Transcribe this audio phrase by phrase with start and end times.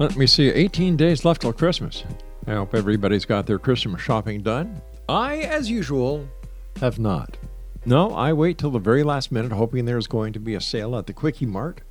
[0.00, 0.48] Let me see.
[0.48, 2.04] 18 days left till Christmas.
[2.46, 4.80] I hope everybody's got their Christmas shopping done.
[5.10, 6.26] I, as usual,
[6.80, 7.36] have not.
[7.84, 10.96] No, I wait till the very last minute, hoping there's going to be a sale
[10.96, 11.82] at the Quickie Mart.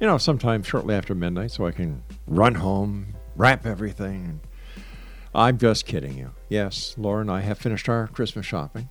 [0.00, 4.38] You know, sometime shortly after midnight, so I can run home, wrap everything.
[5.34, 6.30] I'm just kidding you.
[6.48, 8.88] Yes, Laura and I have finished our Christmas shopping.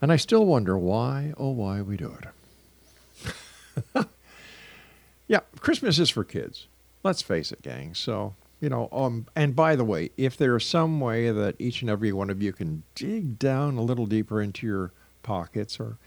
[0.00, 2.16] And I still wonder why, oh, why we do
[3.96, 4.06] it.
[5.26, 6.68] Yeah, Christmas is for kids.
[7.02, 7.94] Let's face it, gang.
[7.94, 11.90] So, you know, um, and by the way, if there's some way that each and
[11.90, 14.92] every one of you can dig down a little deeper into your
[15.22, 15.98] pockets or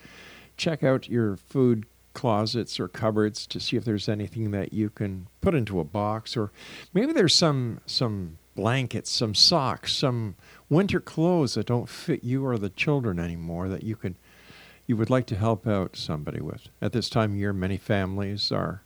[0.55, 5.28] check out your food closets or cupboards to see if there's anything that you can
[5.39, 6.51] put into a box or
[6.91, 10.35] maybe there's some some blankets, some socks, some
[10.67, 14.16] winter clothes that don't fit you or the children anymore that you could
[14.88, 16.69] you would like to help out somebody with.
[16.81, 18.81] At this time of year, many families are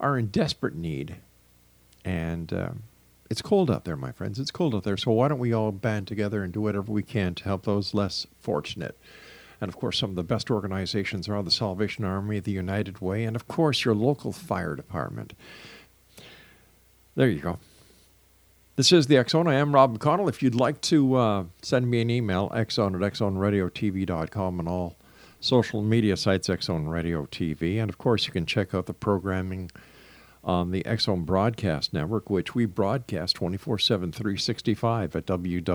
[0.00, 1.16] are in desperate need.
[2.04, 2.82] And um,
[3.30, 4.38] it's cold out there, my friends.
[4.38, 4.96] It's cold out there.
[4.96, 7.94] So why don't we all band together and do whatever we can to help those
[7.94, 8.98] less fortunate?
[9.60, 13.24] And of course, some of the best organizations are the Salvation Army, the United Way,
[13.24, 15.34] and of course, your local fire department.
[17.16, 17.58] There you go.
[18.76, 19.48] This is the X Zone.
[19.48, 20.28] I am Rob McConnell.
[20.28, 24.94] If you'd like to uh, send me an email, xzone at xzoneradiotv.com and all
[25.40, 27.80] social media sites, X Zone Radio TV.
[27.80, 29.72] And of course, you can check out the programming
[30.48, 35.68] on the X Zone Broadcast Network, which we broadcast 24 7, 365 at www.xzbn.net.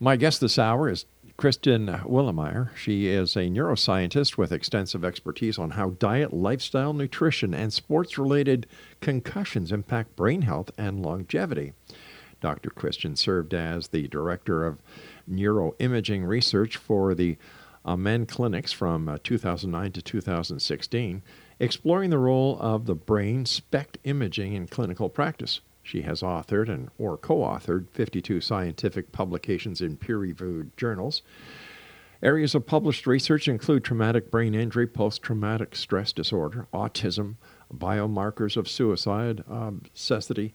[0.00, 1.04] My guest this hour is
[1.36, 2.76] Kristen Willeumier.
[2.76, 8.66] She is a neuroscientist with extensive expertise on how diet, lifestyle, nutrition, and sports related
[9.00, 11.74] concussions impact brain health and longevity.
[12.40, 12.70] Dr.
[12.70, 14.82] Christian served as the director of
[15.30, 17.36] neuroimaging research for the
[17.86, 21.22] Amen clinics from uh, 2009 to 2016,
[21.58, 25.60] exploring the role of the brain SPECT imaging in clinical practice.
[25.82, 31.22] She has authored and or co-authored 52 scientific publications in peer-reviewed journals.
[32.22, 37.36] Areas of published research include traumatic brain injury, post-traumatic stress disorder, autism,
[37.74, 40.52] biomarkers of suicide, obesity,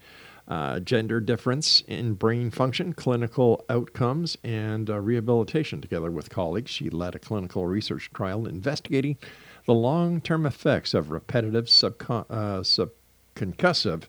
[0.47, 5.81] uh, gender difference in brain function, clinical outcomes, and uh, rehabilitation.
[5.81, 9.17] Together with colleagues, she led a clinical research trial investigating
[9.65, 14.03] the long term effects of repetitive subcon- uh, subconcussive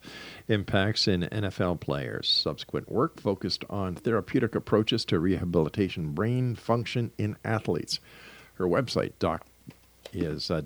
[0.48, 2.28] impacts in NFL players.
[2.28, 7.98] Subsequent work focused on therapeutic approaches to rehabilitation brain function in athletes.
[8.54, 9.46] Her website doc
[10.12, 10.60] is uh,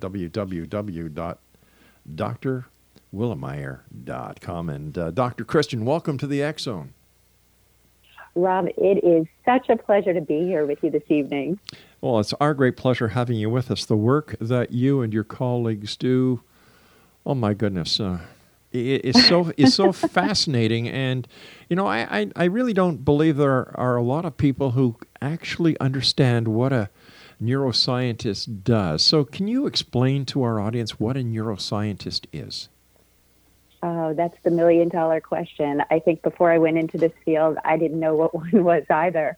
[3.13, 4.69] www.dr willeumier.com.
[4.69, 5.43] And uh, Dr.
[5.43, 6.93] Christian, welcome to the X Zone.
[8.33, 11.59] Rob, it is such a pleasure to be here with you this evening.
[11.99, 13.85] Well, it's our great pleasure having you with us.
[13.85, 16.41] The work that you and your colleagues do,
[17.25, 18.19] oh my goodness, uh,
[18.71, 20.87] it's so it's so fascinating.
[20.87, 21.27] And
[21.67, 24.95] you know, I, I, I really don't believe there are a lot of people who
[25.21, 26.89] actually understand what a
[27.43, 29.03] neuroscientist does.
[29.03, 32.69] So, can you explain to our audience what a neuroscientist is?
[33.83, 35.83] Oh, that's the million dollar question.
[35.89, 39.37] I think before I went into this field, I didn't know what one was either.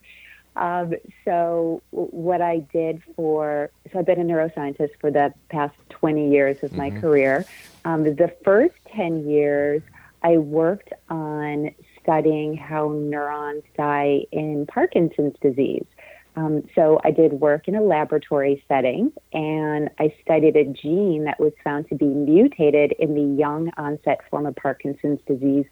[0.56, 0.94] Um,
[1.24, 6.62] so, what I did for, so I've been a neuroscientist for the past 20 years
[6.62, 7.44] of my career.
[7.84, 9.82] Um, the first 10 years,
[10.22, 15.86] I worked on studying how neurons die in Parkinson's disease.
[16.36, 21.38] Um, so I did work in a laboratory setting, and I studied a gene that
[21.38, 25.66] was found to be mutated in the young onset form of Parkinson's disease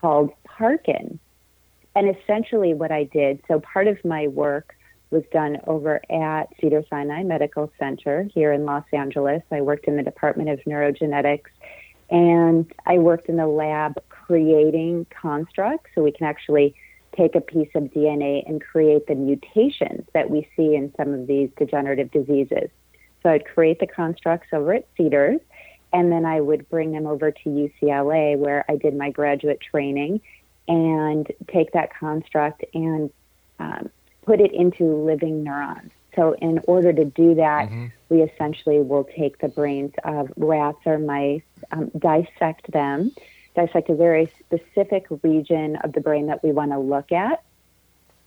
[0.00, 1.18] called Parkin.
[1.94, 4.74] And essentially, what I did so part of my work
[5.10, 9.42] was done over at Cedar Sinai Medical Center here in Los Angeles.
[9.52, 11.52] I worked in the Department of Neurogenetics,
[12.10, 16.74] and I worked in the lab creating constructs so we can actually
[17.16, 21.26] take a piece of DNA and create the mutations that we see in some of
[21.26, 22.70] these degenerative diseases.
[23.22, 25.40] So I'd create the constructs over at Cedars,
[25.92, 30.20] and then I would bring them over to UCLA where I did my graduate training
[30.68, 33.10] and take that construct and
[33.58, 33.90] um,
[34.22, 35.90] put it into living neurons.
[36.16, 37.68] So, in order to do that,
[38.08, 43.10] we essentially will take the brains of rats or mice, um, dissect them,
[43.54, 47.42] dissect a very specific region of the brain that we want to look at.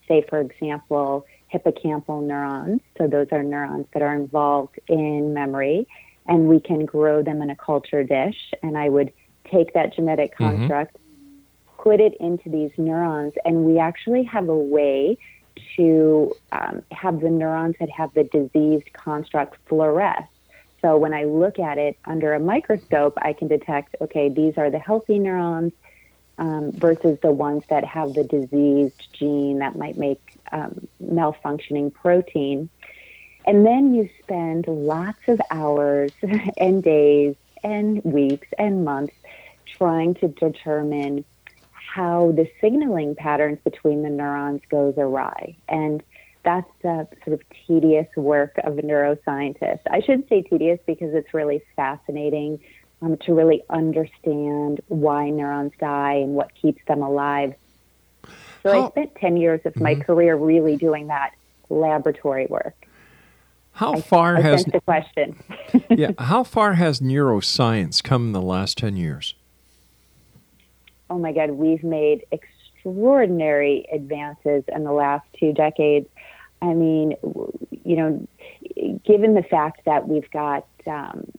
[0.07, 2.81] Say, for example, hippocampal neurons.
[2.97, 5.87] So, those are neurons that are involved in memory,
[6.25, 8.53] and we can grow them in a culture dish.
[8.63, 9.11] And I would
[9.51, 10.97] take that genetic construct,
[11.77, 15.17] put it into these neurons, and we actually have a way
[15.75, 20.27] to um, have the neurons that have the diseased construct fluoresce.
[20.87, 24.71] So when I look at it under a microscope, I can detect, okay, these are
[24.71, 25.73] the healthy neurons
[26.37, 30.21] um, versus the ones that have the diseased gene that might make
[30.53, 32.69] um, malfunctioning protein.
[33.45, 36.13] And then you spend lots of hours
[36.57, 37.35] and days
[37.65, 39.15] and weeks and months
[39.77, 41.25] trying to determine
[41.73, 45.57] how the signaling patterns between the neurons goes awry.
[45.67, 46.01] And
[46.47, 49.81] that's the sort of tedious work of a neuroscientist.
[49.91, 52.61] I should say tedious because it's really fascinating
[53.01, 57.53] um, to really understand why neurons die and what keeps them alive.
[58.63, 61.33] So How- I spent 10 years of my career really doing that
[61.69, 62.75] laboratory work.
[63.73, 65.37] How far I has the question.
[65.89, 66.11] yeah?
[66.17, 69.35] How far has neuroscience come in the last ten years?
[71.09, 76.07] oh my God, we've made extraordinary advances in the last two decades.
[76.61, 77.15] I mean,
[77.83, 78.27] you know,
[79.05, 81.31] given the fact that we've got um,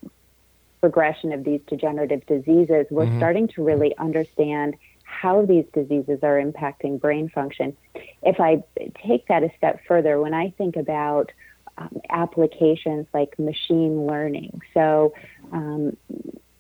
[0.81, 7.01] progression of these degenerative diseases, we're starting to really understand how these diseases are impacting
[7.01, 7.77] brain function.
[8.23, 8.63] If I
[9.05, 11.33] take that a step further, when I think about
[11.79, 15.15] um, applications like machine learning, so
[15.51, 15.97] um,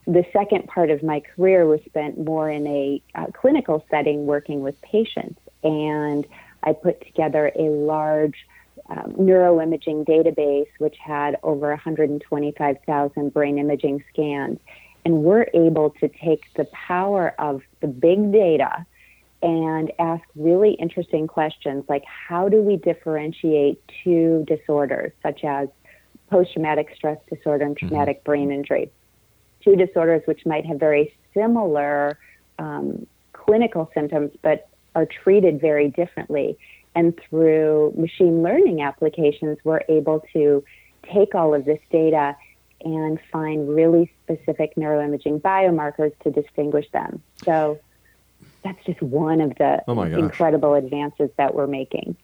[0.06, 4.62] the second part of my career was spent more in a uh, clinical setting working
[4.62, 5.38] with patients.
[5.62, 6.26] And
[6.62, 8.46] I put together a large
[8.88, 14.58] um, neuroimaging database which had over 125,000 brain imaging scans.
[15.04, 18.84] And we're able to take the power of the big data
[19.40, 25.68] and ask really interesting questions like how do we differentiate two disorders, such as
[26.28, 28.90] post traumatic stress disorder and traumatic brain injury?
[29.62, 32.18] two disorders which might have very similar
[32.58, 36.58] um, clinical symptoms but are treated very differently.
[36.96, 40.64] And through machine learning applications, we're able to
[41.04, 42.36] take all of this data
[42.84, 47.22] and find really specific neuroimaging biomarkers to distinguish them.
[47.44, 47.78] So
[48.64, 52.16] that's just one of the Oh incredible advances that we're making.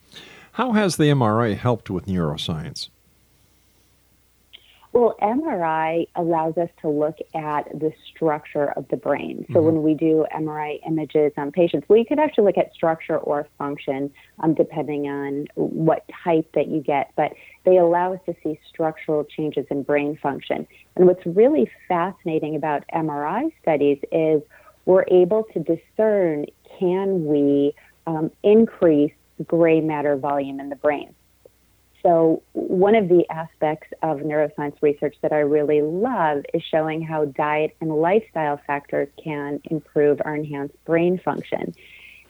[0.52, 2.88] How has the MRI helped with neuroscience?
[4.94, 9.44] Well, MRI allows us to look at the structure of the brain.
[9.52, 13.48] So when we do MRI images on patients, we could actually look at structure or
[13.58, 17.10] function, um, depending on what type that you get.
[17.16, 17.32] But
[17.64, 20.64] they allow us to see structural changes in brain function.
[20.94, 24.42] And what's really fascinating about MRI studies is
[24.84, 26.46] we're able to discern
[26.78, 27.74] can we
[28.06, 29.12] um, increase
[29.44, 31.16] gray matter volume in the brain.
[32.04, 37.24] So, one of the aspects of neuroscience research that I really love is showing how
[37.24, 41.74] diet and lifestyle factors can improve or enhance brain function.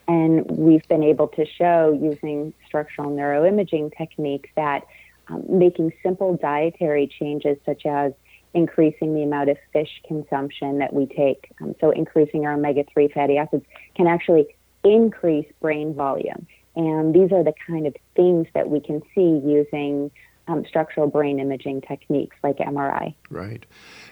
[0.06, 4.86] And we've been able to show using structural neuroimaging techniques that
[5.26, 8.12] um, making simple dietary changes, such as
[8.52, 13.08] increasing the amount of fish consumption that we take, um, so increasing our omega 3
[13.08, 13.64] fatty acids,
[13.96, 14.54] can actually
[14.84, 16.46] increase brain volume.
[16.76, 20.10] And these are the kind of things that we can see using
[20.48, 23.14] um, structural brain imaging techniques like MRI.
[23.30, 23.64] Right.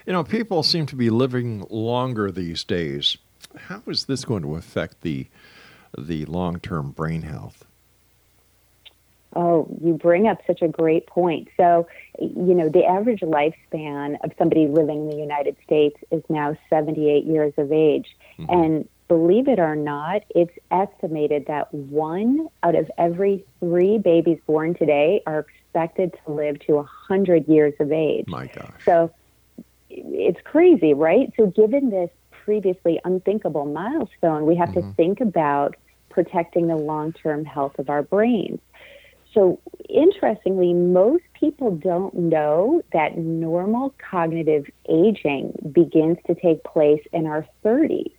[0.05, 3.17] You know, people seem to be living longer these days.
[3.67, 5.27] How is this going to affect the
[5.95, 7.65] the long term brain health?
[9.35, 11.47] Oh, you bring up such a great point.
[11.57, 11.87] So,
[12.19, 17.25] you know, the average lifespan of somebody living in the United States is now 78
[17.25, 18.15] years of age.
[18.37, 18.51] Mm-hmm.
[18.51, 24.73] And believe it or not, it's estimated that one out of every three babies born
[24.75, 28.25] today are expected to live to 100 years of age.
[28.27, 28.71] My gosh.
[28.85, 29.11] So
[29.89, 31.31] it's crazy, right?
[31.37, 34.89] So, given this previously unthinkable milestone, we have mm-hmm.
[34.89, 35.75] to think about
[36.09, 38.59] protecting the long term health of our brains.
[39.33, 47.25] So, interestingly, most people don't know that normal cognitive aging begins to take place in
[47.25, 48.11] our 30s.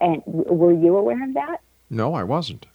[0.00, 1.58] And were you aware of that?
[1.90, 2.66] No, I wasn't.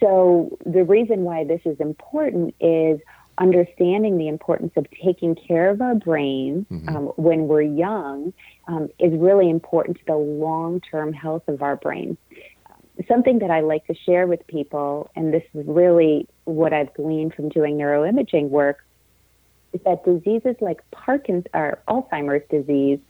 [0.00, 3.00] So, the reason why this is important is
[3.38, 6.88] understanding the importance of taking care of our brains mm-hmm.
[6.88, 8.32] um, when we're young
[8.68, 12.16] um, is really important to the long term health of our brain
[13.08, 17.34] something that I like to share with people, and this is really what I've gleaned
[17.34, 18.84] from doing neuroimaging work,
[19.72, 23.00] is that diseases like Parkinson's or Alzheimer's disease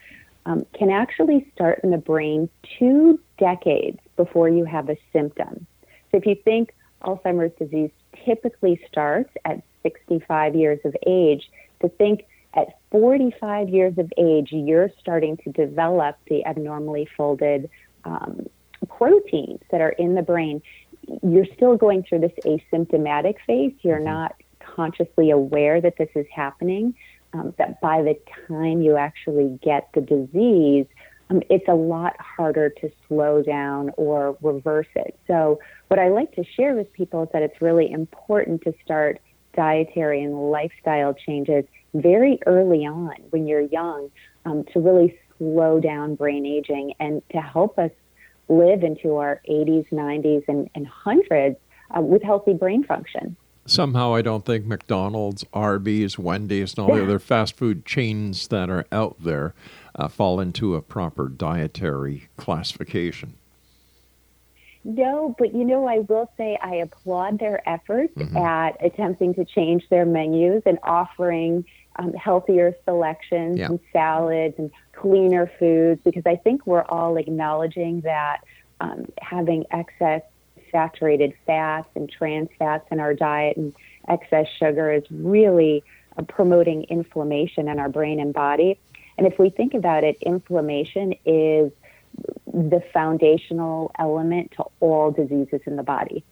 [0.47, 2.49] um, can actually start in the brain
[2.79, 5.67] two decades before you have a symptom.
[6.11, 7.91] So if you think Alzheimer's disease
[8.25, 12.25] typically starts at 65 years of age, to think
[12.55, 17.69] at 45 years of age, you're starting to develop the abnormally folded
[18.05, 18.47] um,
[18.89, 20.63] proteins that are in the brain,
[21.23, 23.73] you're still going through this asymptomatic phase.
[23.83, 24.05] You're mm-hmm.
[24.05, 26.95] not consciously aware that this is happening.
[27.35, 30.87] Um, that by the time you actually get the disease,
[31.31, 35.19] um, it's a lot harder to slow down or reverse it.
[35.27, 39.21] So, what I like to share with people is that it's really important to start
[39.57, 41.65] dietary and lifestyle changes
[41.95, 44.11] very early on when you're young
[44.45, 47.91] um, to really slow down brain aging and to help us
[48.49, 51.57] live into our 80s, 90s, and, and 100s
[51.97, 53.37] uh, with healthy brain function.
[53.67, 56.97] Somehow, I don't think McDonald's, Arby's, Wendy's, and all yeah.
[56.97, 59.55] the other fast food chains that are out there
[59.95, 63.35] uh, fall into a proper dietary classification.
[64.85, 68.37] No, but you know, I will say I applaud their efforts mm-hmm.
[68.37, 71.65] at attempting to change their menus and offering
[71.97, 73.67] um, healthier selections yeah.
[73.67, 78.45] and salads and cleaner foods because I think we're all acknowledging that
[78.81, 80.23] um, having excess
[80.75, 83.73] saturated fats and trans fats in our diet and
[84.09, 85.85] excess sugar is really
[86.19, 88.79] uh, promoting inflammation in our brain and body.
[89.17, 91.71] And if we think about it, inflammation is
[92.53, 96.25] the foundational element to all diseases in the body.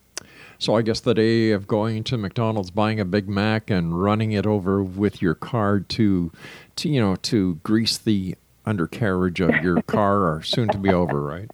[0.58, 4.32] So I guess the day of going to McDonald's, buying a Big Mac, and running
[4.32, 6.32] it over with your card to,
[6.76, 11.20] to you know, to grease the undercarriage of your car are soon to be over,
[11.20, 11.50] right?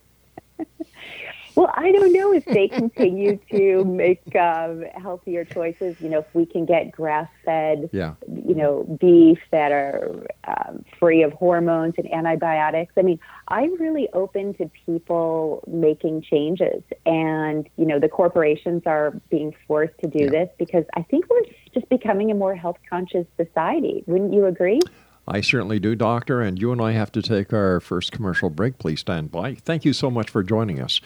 [1.58, 6.00] Well, I don't know if they continue to make um, healthier choices.
[6.00, 8.14] You know, if we can get grass-fed, yeah.
[8.28, 12.92] you know, beef that are um, free of hormones and antibiotics.
[12.96, 19.20] I mean, I'm really open to people making changes, and you know, the corporations are
[19.28, 20.30] being forced to do yeah.
[20.30, 21.42] this because I think we're
[21.74, 24.04] just becoming a more health-conscious society.
[24.06, 24.78] Wouldn't you agree?
[25.26, 26.40] I certainly do, Doctor.
[26.40, 28.78] And you and I have to take our first commercial break.
[28.78, 29.56] Please stand by.
[29.56, 31.00] Thank you so much for joining us.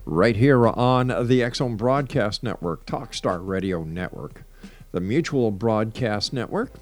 [0.09, 4.45] right here on the Zone Broadcast Network, Talkstar Radio Network,
[4.92, 6.73] the Mutual Broadcast Network.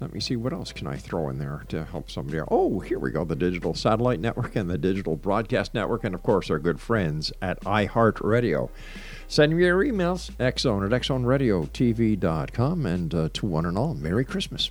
[0.00, 2.48] Let me see what else can I throw in there to help somebody out.
[2.50, 3.24] Oh, here we go.
[3.24, 7.32] The Digital Satellite Network and the Digital Broadcast Network, and of course our good friends
[7.42, 8.70] at iHeartRadio.
[9.28, 14.70] Send me your emails, xzone at xzoneradiotv.com, and uh, to one and all, Merry Christmas.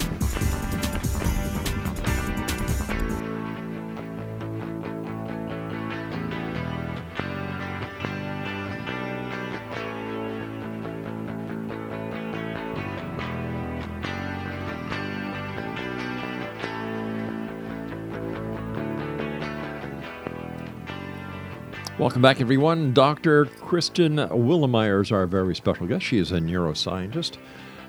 [22.01, 22.93] Welcome back, everyone.
[22.93, 23.45] Dr.
[23.45, 26.03] Kristen Willeumier is our very special guest.
[26.03, 27.37] She is a neuroscientist,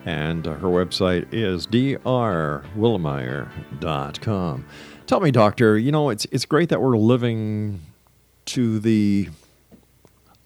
[0.04, 4.66] and her website is drwilleumier.com.
[5.06, 7.80] Tell me, Doctor, you know, it's, it's great that we're living
[8.44, 9.30] to the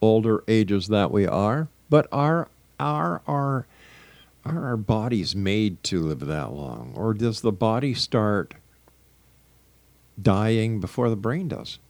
[0.00, 2.46] older ages that we are, but are,
[2.78, 3.66] are, are,
[4.44, 6.92] are our bodies made to live that long?
[6.94, 8.54] Or does the body start
[10.23, 11.80] dying before the brain does?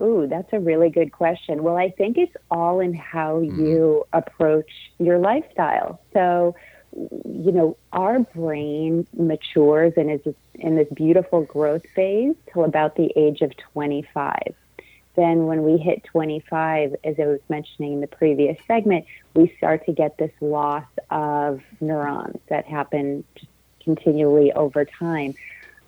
[0.00, 1.62] Ooh, that's a really good question.
[1.62, 3.66] Well, I think it's all in how mm-hmm.
[3.66, 6.00] you approach your lifestyle.
[6.12, 6.54] So,
[6.92, 13.12] you know, our brain matures and is in this beautiful growth phase till about the
[13.16, 14.54] age of 25.
[15.16, 19.84] Then, when we hit 25, as I was mentioning in the previous segment, we start
[19.86, 23.24] to get this loss of neurons that happen
[23.82, 25.34] continually over time.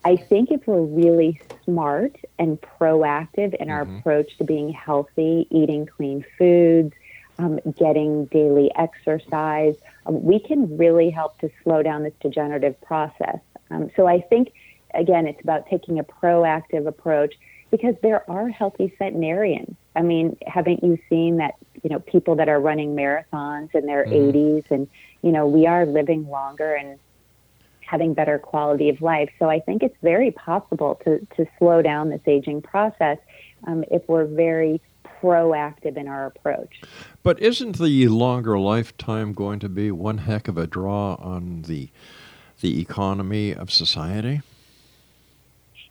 [0.05, 5.87] I think if we're really smart and proactive in our approach to being healthy, eating
[5.87, 6.93] clean foods,
[7.39, 9.75] um, getting daily exercise,
[10.07, 13.39] um, we can really help to slow down this degenerative process.
[13.71, 14.53] Um, so I think,
[14.95, 17.35] again, it's about taking a proactive approach
[17.71, 19.77] because there are healthy centenarians.
[19.95, 24.05] I mean, haven't you seen that, you know, people that are running marathons in their
[24.05, 24.89] 80s and,
[25.23, 26.99] you know, we are living longer and
[27.91, 29.29] having better quality of life.
[29.41, 33.19] So I think it's very possible to, to slow down this aging process
[33.67, 34.81] um, if we're very
[35.21, 36.81] proactive in our approach.
[37.25, 41.89] But isn't the longer lifetime going to be one heck of a draw on the
[42.61, 44.43] the economy of society?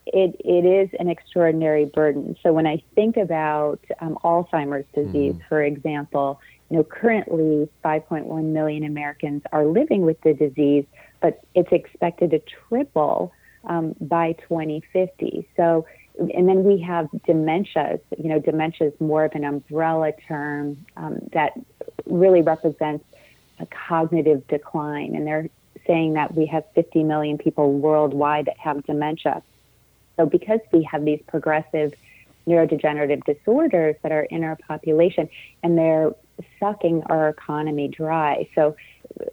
[0.05, 2.37] It, it is an extraordinary burden.
[2.43, 8.83] So when I think about um, Alzheimer's disease, for example, you know, currently 5.1 million
[8.83, 10.85] Americans are living with the disease,
[11.21, 13.33] but it's expected to triple
[13.65, 15.47] um, by 2050.
[15.55, 15.85] So,
[16.17, 17.99] and then we have dementias.
[18.17, 21.53] You know, dementia is more of an umbrella term um, that
[22.05, 23.05] really represents
[23.59, 25.15] a cognitive decline.
[25.15, 25.49] And they're
[25.87, 29.41] saying that we have 50 million people worldwide that have dementia.
[30.17, 31.93] So, because we have these progressive
[32.47, 35.29] neurodegenerative disorders that are in our population
[35.63, 36.11] and they're
[36.59, 38.47] sucking our economy dry.
[38.55, 38.75] So,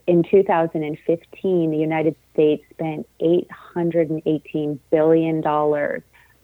[0.06, 5.46] in 2015, the United States spent $818 billion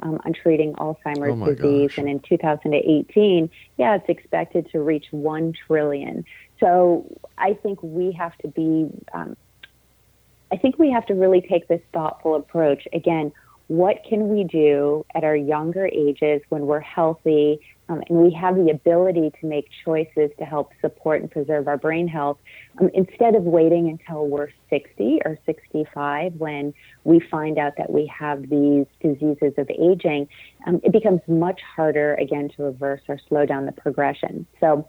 [0.02, 1.98] um, on treating Alzheimer's Oh disease, gosh.
[1.98, 6.24] and in 2018, yeah, it's expected to reach one trillion.
[6.60, 7.06] So
[7.38, 9.36] I think we have to be, um,
[10.50, 12.86] I think we have to really take this thoughtful approach.
[12.92, 13.32] Again,
[13.68, 18.54] what can we do at our younger ages when we're healthy um, and we have
[18.56, 22.38] the ability to make choices to help support and preserve our brain health
[22.80, 26.72] um, instead of waiting until we're 60 or 65 when
[27.04, 30.28] we find out that we have these diseases of aging,
[30.66, 34.46] um, it becomes much harder again to reverse or slow down the progression.
[34.60, 34.88] So,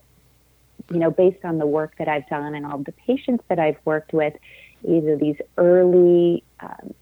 [0.91, 3.77] you know, based on the work that I've done and all the patients that I've
[3.85, 4.33] worked with,
[4.87, 6.93] either these early um,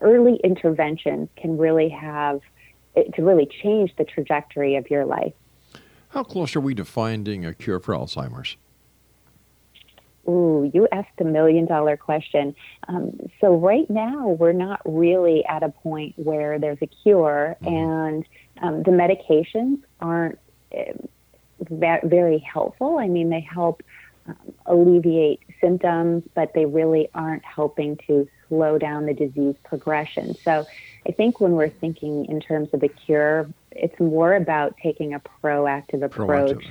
[0.00, 2.40] early interventions can really have
[2.98, 5.32] it to really change the trajectory of your life.
[6.10, 8.56] How close are we to finding a cure for Alzheimer's?
[10.26, 12.54] Ooh, you asked the million dollar question.
[12.86, 18.26] Um, so right now we're not really at a point where there's a cure, and
[18.60, 20.38] um, the medications aren't
[20.76, 20.92] uh,
[21.60, 22.98] very helpful.
[22.98, 23.82] I mean, they help
[24.26, 30.34] um, alleviate symptoms, but they really aren't helping to slow down the disease progression.
[30.34, 30.66] So
[31.08, 35.20] I think when we're thinking in terms of a cure, it's more about taking a
[35.20, 36.66] proactive approach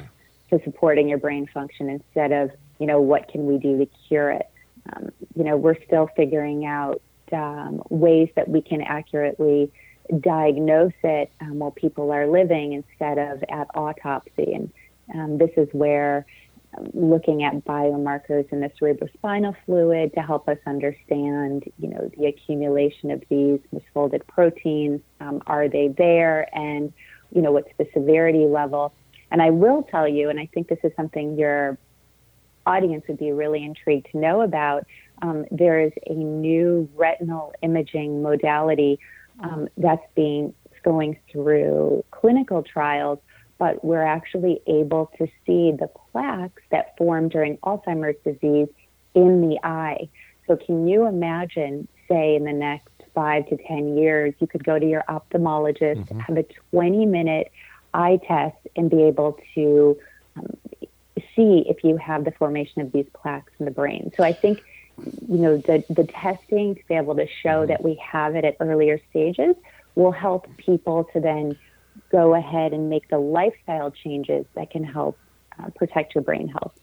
[0.52, 4.32] to supporting your brain function instead of, you know, what can we do to cure
[4.32, 4.48] it?
[4.94, 7.02] Um, you know, we're still figuring out
[7.34, 9.72] um, ways that we can accurately
[10.22, 14.54] diagnose it um, while people are living instead of at autopsy.
[14.54, 14.72] And
[15.14, 16.26] um, this is where
[16.94, 23.12] looking at biomarkers in the cerebrospinal fluid to help us understand, you know, the accumulation
[23.12, 25.02] of these misfolded proteins.
[25.20, 26.48] Um, are they there?
[26.56, 26.94] And,
[27.32, 28.94] you know, what's the severity level?
[29.32, 31.78] And I will tell you, and I think this is something your
[32.66, 34.86] audience would be really intrigued to know about.
[35.22, 39.00] Um, there is a new retinal imaging modality
[39.40, 40.54] um, that's being
[40.84, 43.20] going through clinical trials,
[43.58, 48.68] but we're actually able to see the plaques that form during Alzheimer's disease
[49.14, 50.10] in the eye.
[50.46, 54.78] So, can you imagine, say, in the next five to 10 years, you could go
[54.78, 57.52] to your ophthalmologist, have a 20 minute
[57.94, 59.98] eye test, and be able to
[60.36, 60.58] um,
[61.36, 64.12] see if you have the formation of these plaques in the brain.
[64.16, 64.64] So, I think
[65.28, 68.58] you know the the testing to be able to show that we have it at
[68.60, 69.56] earlier stages
[69.96, 71.58] will help people to then
[72.12, 75.18] go ahead and make the lifestyle changes that can help
[75.60, 76.74] uh, protect your brain health.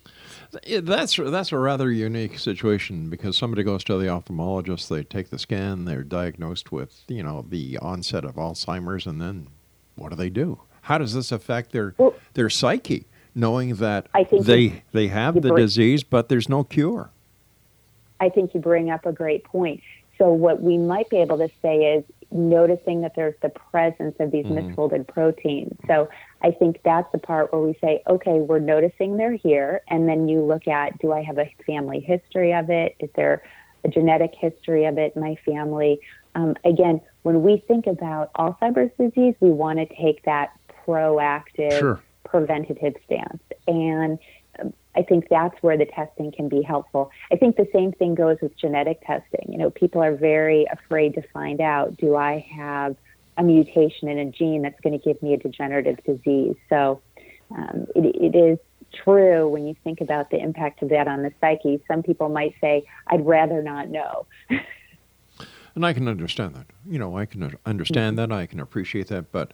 [0.71, 5.39] That's that's a rather unique situation because somebody goes to the ophthalmologist, they take the
[5.39, 9.49] scan, they're diagnosed with you know the onset of Alzheimer's, and then
[9.97, 10.61] what do they do?
[10.83, 15.57] How does this affect their Well- their psyche, knowing that they they have the bring-
[15.57, 17.11] disease, but there's no cure?
[18.21, 19.81] I think you bring up a great point.
[20.19, 24.31] So what we might be able to say is noticing that there's the presence of
[24.31, 25.77] these misfolded proteins.
[25.87, 26.09] So
[26.43, 30.29] I think that's the part where we say, okay, we're noticing they're here, and then
[30.29, 32.97] you look at, do I have a family history of it?
[33.01, 33.43] Is there
[33.85, 36.01] a genetic history of it in my family?
[36.35, 40.51] Um, again, when we think about Alzheimer's disease, we want to take that
[40.87, 42.03] proactive, Sure.
[42.25, 43.43] preventative stance.
[43.67, 44.19] And
[44.97, 47.11] I think that's where the testing can be helpful.
[47.33, 49.47] I think the same thing goes with genetic testing.
[49.49, 52.97] You know, people are very afraid to find out do I have
[53.37, 56.57] a mutation in a gene that's going to give me a degenerative disease?
[56.69, 57.01] So
[57.51, 58.59] um, it, it is
[58.93, 61.83] true when you think about the impact of that on the psyche.
[61.89, 64.27] Some people might say, I'd rather not know.
[65.75, 66.67] And I can understand that.
[66.89, 68.31] You know, I can un- understand that.
[68.31, 69.33] I can appreciate that.
[69.33, 69.53] But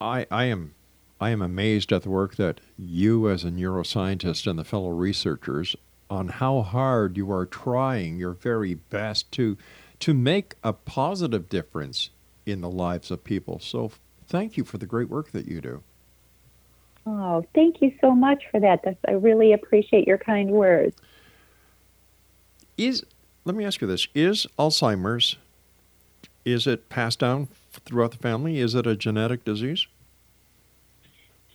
[0.00, 0.74] I, I am,
[1.22, 5.76] I am amazed at the work that you, as a neuroscientist, and the fellow researchers,
[6.10, 9.56] on how hard you are trying your very best to,
[10.00, 12.10] to make a positive difference
[12.44, 13.60] in the lives of people.
[13.60, 13.92] So,
[14.26, 15.84] thank you for the great work that you do.
[17.06, 18.80] Oh, thank you so much for that.
[18.82, 20.96] That's, I really appreciate your kind words.
[22.76, 23.06] Is
[23.44, 25.36] let me ask you this: Is Alzheimer's
[26.44, 28.58] is it passed down throughout the family?
[28.58, 29.86] Is it a genetic disease?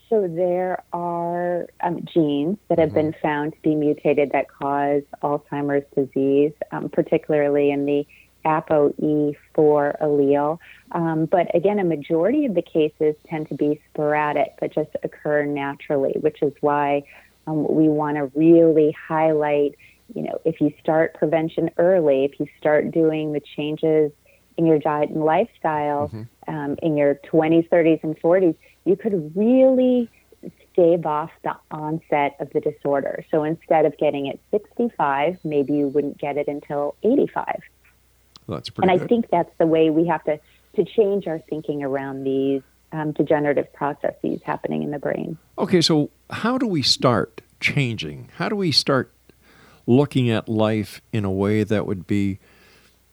[0.09, 5.85] So there are um, genes that have been found to be mutated that cause Alzheimer's
[5.95, 8.07] disease, um, particularly in the
[8.45, 9.35] ApoE4
[10.01, 10.59] allele.
[10.93, 15.43] Um, but again, a majority of the cases tend to be sporadic, but just occur
[15.45, 17.03] naturally, which is why
[17.45, 19.75] um, we want to really highlight.
[20.15, 24.13] You know, if you start prevention early, if you start doing the changes
[24.55, 26.09] in your diet and lifestyle
[26.47, 28.55] um, in your 20s, 30s, and 40s,
[28.87, 30.09] you could really
[30.71, 33.25] stave off the onset of the disorder.
[33.31, 37.61] So instead of getting it 65, maybe you wouldn't get it until 85.
[38.47, 40.39] That's pretty And I think that's the way we have to,
[40.75, 45.37] to change our thinking around these um, degenerative processes happening in the brain.
[45.57, 48.29] Okay, so how do we start changing?
[48.35, 49.11] How do we start
[49.85, 52.39] looking at life in a way that would be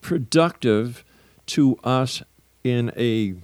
[0.01, 1.05] productive
[1.47, 2.23] to us
[2.63, 3.35] in a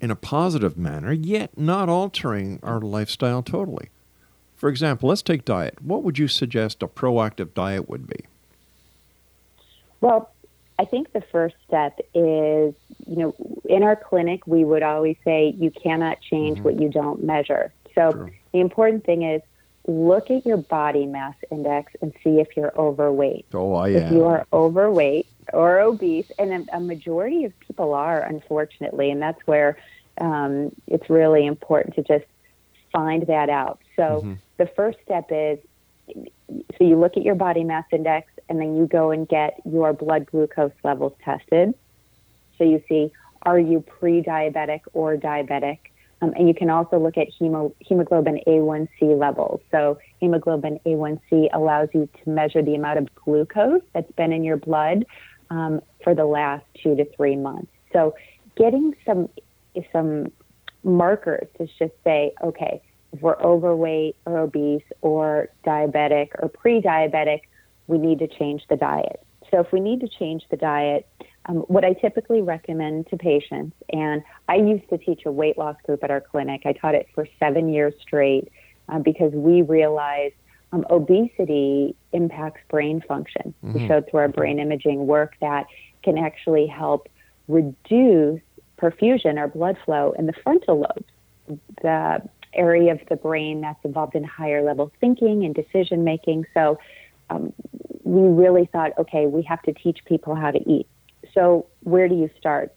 [0.00, 3.90] in a positive manner, yet not altering our lifestyle totally?
[4.54, 5.82] For example, let's take diet.
[5.82, 8.24] What would you suggest a proactive diet would be?
[10.00, 10.30] Well,
[10.78, 12.74] I think the first step is,
[13.06, 16.64] you know, in our clinic, we would always say you cannot change mm-hmm.
[16.64, 17.72] what you don't measure.
[17.94, 18.30] So True.
[18.52, 19.42] the important thing is
[19.86, 23.46] look at your body mass index and see if you're overweight.
[23.54, 28.20] Oh, I If you are overweight or obese, and a, a majority of people are,
[28.20, 29.78] unfortunately, and that's where
[30.20, 32.24] um, it's really important to just
[32.92, 33.80] find that out.
[33.96, 35.58] So the first step is
[36.78, 39.92] so you look at your body mass index and then you go and get your
[39.92, 41.74] blood glucose levels tested.
[42.58, 45.78] So you see, are you pre diabetic or diabetic?
[46.22, 49.60] Um, and you can also look at hemo, hemoglobin A1C levels.
[49.70, 54.56] So, hemoglobin A1C allows you to measure the amount of glucose that's been in your
[54.56, 55.04] blood
[55.50, 57.70] um, for the last two to three months.
[57.92, 58.14] So,
[58.56, 59.28] getting some
[59.92, 60.32] some
[60.82, 62.82] markers to just say, okay,
[63.12, 67.40] if we're overweight or obese or diabetic or pre-diabetic,
[67.86, 69.20] we need to change the diet.
[69.50, 71.08] So, if we need to change the diet,
[71.48, 75.76] um, what I typically recommend to patients, and I used to teach a weight loss
[75.84, 76.62] group at our clinic.
[76.64, 78.50] I taught it for seven years straight
[78.88, 80.34] uh, because we realized
[80.72, 83.54] um, obesity impacts brain function.
[83.64, 83.78] Mm-hmm.
[83.78, 85.66] We showed through our brain imaging work that
[86.02, 87.08] can actually help
[87.48, 88.40] reduce
[88.78, 92.22] perfusion or blood flow in the frontal lobes, the
[92.54, 96.46] area of the brain that's involved in higher level thinking and decision making.
[96.54, 96.78] So
[97.30, 97.52] um,
[98.02, 100.86] we really thought, okay, we have to teach people how to eat.
[101.34, 102.72] So, where do you start?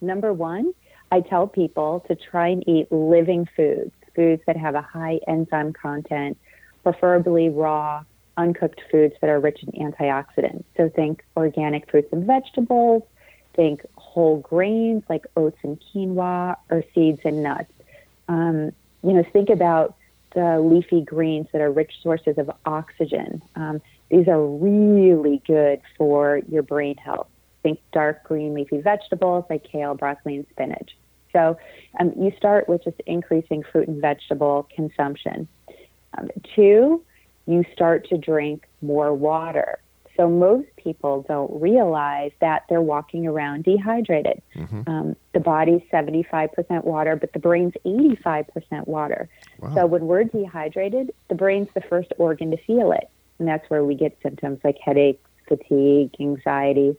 [0.00, 0.72] Number one,
[1.12, 5.72] I tell people to try and eat living foods, foods that have a high enzyme
[5.72, 6.38] content,
[6.82, 8.04] preferably raw,
[8.36, 10.64] uncooked foods that are rich in antioxidants.
[10.76, 13.02] So, think organic fruits and vegetables,
[13.54, 17.72] think whole grains like oats and quinoa, or seeds and nuts.
[18.28, 19.96] Um, you know, think about
[20.34, 23.42] the leafy greens that are rich sources of oxygen.
[23.56, 27.26] Um, these are really good for your brain health
[27.62, 30.96] think dark green leafy vegetables like kale, broccoli, and spinach.
[31.32, 31.56] So
[31.98, 35.46] um, you start with just increasing fruit and vegetable consumption.
[36.16, 37.02] Um, two,
[37.46, 39.78] you start to drink more water.
[40.16, 44.42] So most people don't realize that they're walking around dehydrated.
[44.54, 44.82] Mm-hmm.
[44.86, 49.28] Um, the body's 75% water, but the brain's 85% water.
[49.60, 49.74] Wow.
[49.74, 53.08] So when we're dehydrated, the brain's the first organ to feel it.
[53.38, 56.96] And that's where we get symptoms like headaches, fatigue, anxiety.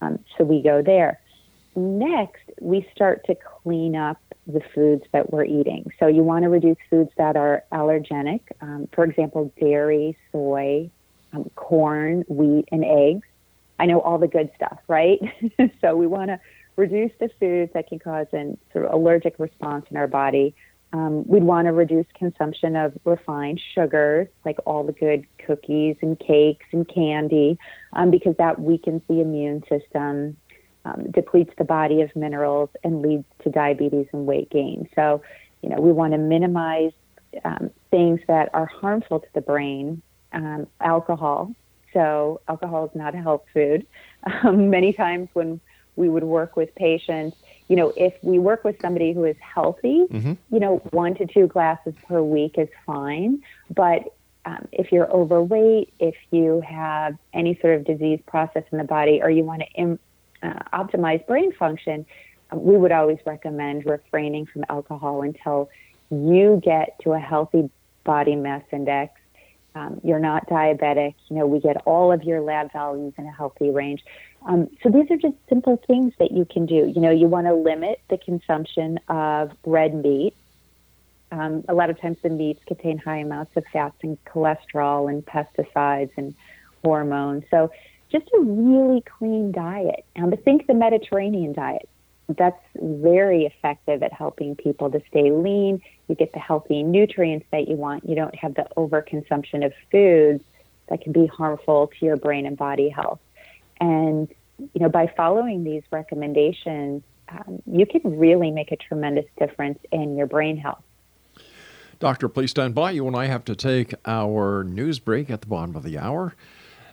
[0.00, 1.20] Um, so we go there.
[1.76, 5.90] Next, we start to clean up the foods that we're eating.
[5.98, 10.90] So you want to reduce foods that are allergenic, um, for example, dairy, soy,
[11.32, 13.26] um, corn, wheat, and eggs.
[13.78, 15.18] I know all the good stuff, right?
[15.80, 16.38] so we want to
[16.76, 20.54] reduce the foods that can cause an sort of allergic response in our body.
[20.92, 26.16] Um, we'd want to reduce consumption of refined sugars, like all the good cookies and
[26.18, 27.58] cakes and candy,
[27.94, 30.36] um, because that weakens the immune system,
[30.84, 34.88] um, depletes the body of minerals, and leads to diabetes and weight gain.
[34.94, 35.22] So,
[35.62, 36.92] you know, we want to minimize
[37.44, 40.02] um, things that are harmful to the brain.
[40.32, 41.54] Um, alcohol.
[41.92, 43.86] So, alcohol is not a health food.
[44.42, 45.60] Um, many times when
[45.96, 47.36] we would work with patients,
[47.68, 50.32] you know, if we work with somebody who is healthy, mm-hmm.
[50.50, 53.42] you know, one to two glasses per week is fine.
[53.68, 54.14] But
[54.46, 59.20] um, if you're overweight, if you have any sort of disease process in the body,
[59.22, 59.98] or you want to Im-
[60.44, 62.06] uh, optimize brain function,
[62.50, 65.70] um, we would always recommend refraining from alcohol until
[66.10, 67.70] you get to a healthy
[68.04, 69.12] body mass index.
[69.74, 71.14] Um, you're not diabetic.
[71.28, 74.04] You know, we get all of your lab values in a healthy range.
[74.46, 76.92] Um, so these are just simple things that you can do.
[76.94, 80.34] You know, you want to limit the consumption of red meat.
[81.32, 85.24] Um, a lot of times the meats contain high amounts of fats and cholesterol and
[85.26, 86.34] pesticides and
[86.84, 87.44] hormones.
[87.50, 87.72] So
[88.14, 90.04] just a really clean diet.
[90.14, 91.88] Um, think the Mediterranean diet.
[92.28, 95.82] That's very effective at helping people to stay lean.
[96.08, 98.08] You get the healthy nutrients that you want.
[98.08, 100.44] You don't have the overconsumption of foods
[100.88, 103.18] that can be harmful to your brain and body health.
[103.80, 109.80] And, you know, by following these recommendations, um, you can really make a tremendous difference
[109.90, 110.82] in your brain health.
[111.98, 112.92] Doctor, please stand by.
[112.92, 116.34] You and I have to take our news break at the bottom of the hour.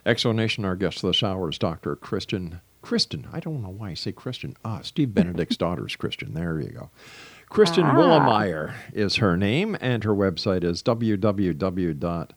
[0.04, 1.94] Exonation, our guest this hour is Dr.
[1.96, 2.60] Kristen.
[2.82, 4.56] Kristen, I don't know why I say Christian.
[4.64, 6.34] Ah, Steve Benedict's daughter is Christian.
[6.34, 6.90] There you go.
[7.48, 7.94] Kristen ah.
[7.94, 12.28] Willeumier is her name, and her website is www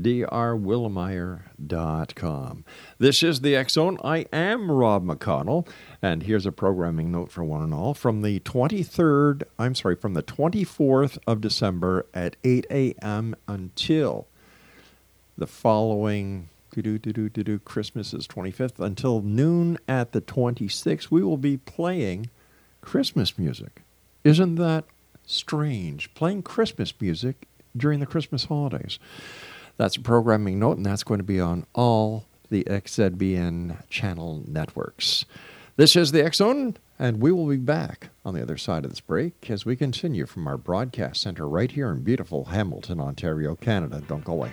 [0.00, 2.64] drwilleumier.com.
[2.98, 3.98] This is the Zone.
[4.04, 5.68] I am Rob McConnell,
[6.02, 7.94] and here's a programming note for one and all.
[7.94, 13.34] From the 23rd, I'm sorry, from the 24th of December at 8 a.m.
[13.48, 14.26] until
[15.38, 16.50] the following
[17.64, 22.30] Christmas is 25th until noon at the 26th, we will be playing
[22.80, 23.82] Christmas music.
[24.24, 24.84] Isn't that
[25.26, 26.12] strange?
[26.14, 28.98] Playing Christmas music during the Christmas holidays.
[29.76, 35.24] That's a programming note, and that's going to be on all the XZBN channel networks.
[35.76, 39.00] This is the Zone, and we will be back on the other side of this
[39.00, 44.02] break as we continue from our broadcast center right here in beautiful Hamilton, Ontario, Canada.
[44.08, 44.52] Don't go away.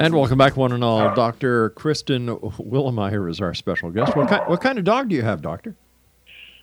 [0.00, 1.14] And welcome back, one and all.
[1.14, 1.68] Dr.
[1.70, 4.16] Kristen Willeumier is our special guest.
[4.16, 5.74] What kind, what kind of dog do you have, Doctor?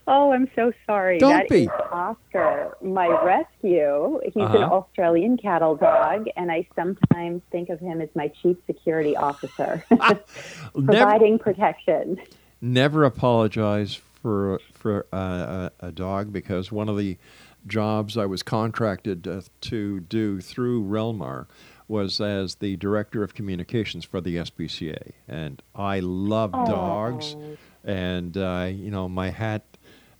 [0.07, 1.19] Oh, I'm so sorry.
[1.19, 1.69] Don't That be.
[1.69, 4.19] Oscar, my rescue.
[4.23, 4.63] He's an Uh-huh.
[4.77, 10.19] Australian cattle dog, and I sometimes think of him as my chief security officer, Never,
[10.73, 12.19] providing protection.
[12.59, 17.17] never apologize for for uh, a, a dog because one of the
[17.67, 21.45] jobs I was contracted uh, to do through Relmar
[21.87, 27.35] was as the director of communications for the SPCA, and I love dogs,
[27.83, 29.63] and uh, you know my hat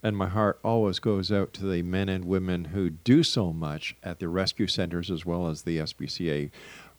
[0.02, 3.96] and my heart always goes out to the men and women who do so much
[4.02, 6.50] at the rescue centers as well as the SPCA.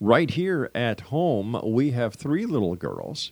[0.01, 3.31] Right here at home, we have three little girls.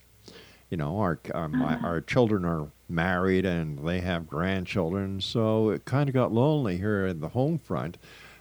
[0.69, 5.85] You know, our our, my, our children are married and they have grandchildren, so it
[5.85, 7.97] kind of got lonely here in the home front.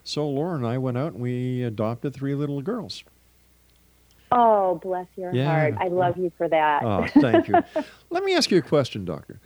[0.06, 3.02] So Laura and I went out and we adopted three little girls.
[4.30, 5.46] Oh, bless your Yeah.
[5.46, 5.74] heart.
[5.80, 6.84] I love you for that.
[6.84, 7.60] Oh, thank you.
[8.10, 9.40] Let me ask you a question, doctor.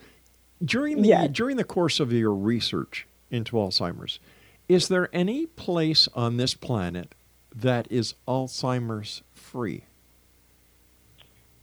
[0.63, 1.31] During the Yes.
[1.33, 4.21] during the course of your research into Alzheimer's,
[4.69, 7.15] is there any place on this planet
[7.57, 9.85] that is Alzheimer's free?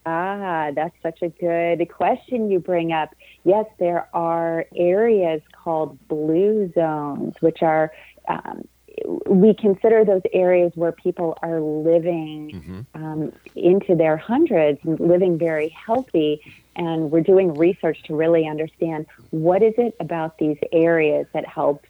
[0.08, 3.14] Ah, that's such a good question you bring up.
[3.44, 7.92] Yes, there are areas called blue zones, which are,
[8.28, 8.68] um,
[9.06, 16.42] we consider those areas where people are living um, into their hundreds living very healthy.
[16.76, 21.86] And we're doing research to really understand what is it about these areas that help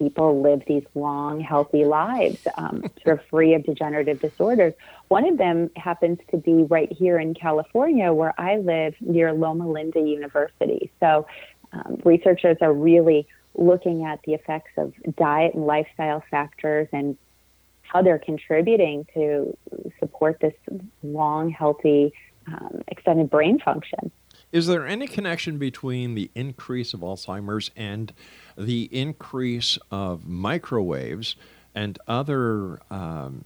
[0.00, 4.72] people live these long, healthy lives, um, sort of free of degenerative disorders.
[5.08, 9.68] One of them happens to be right here in California, where I live near Loma
[9.68, 10.90] Linda University.
[11.00, 11.26] So,
[11.72, 17.16] um, researchers are really looking at the effects of diet and lifestyle factors and
[17.82, 19.56] how they're contributing to
[19.98, 20.54] support this
[21.02, 22.12] long, healthy,
[22.46, 24.10] um, extended brain function.
[24.52, 28.12] Is there any connection between the increase of Alzheimer's and
[28.56, 31.36] the increase of microwaves
[31.74, 33.44] and other um,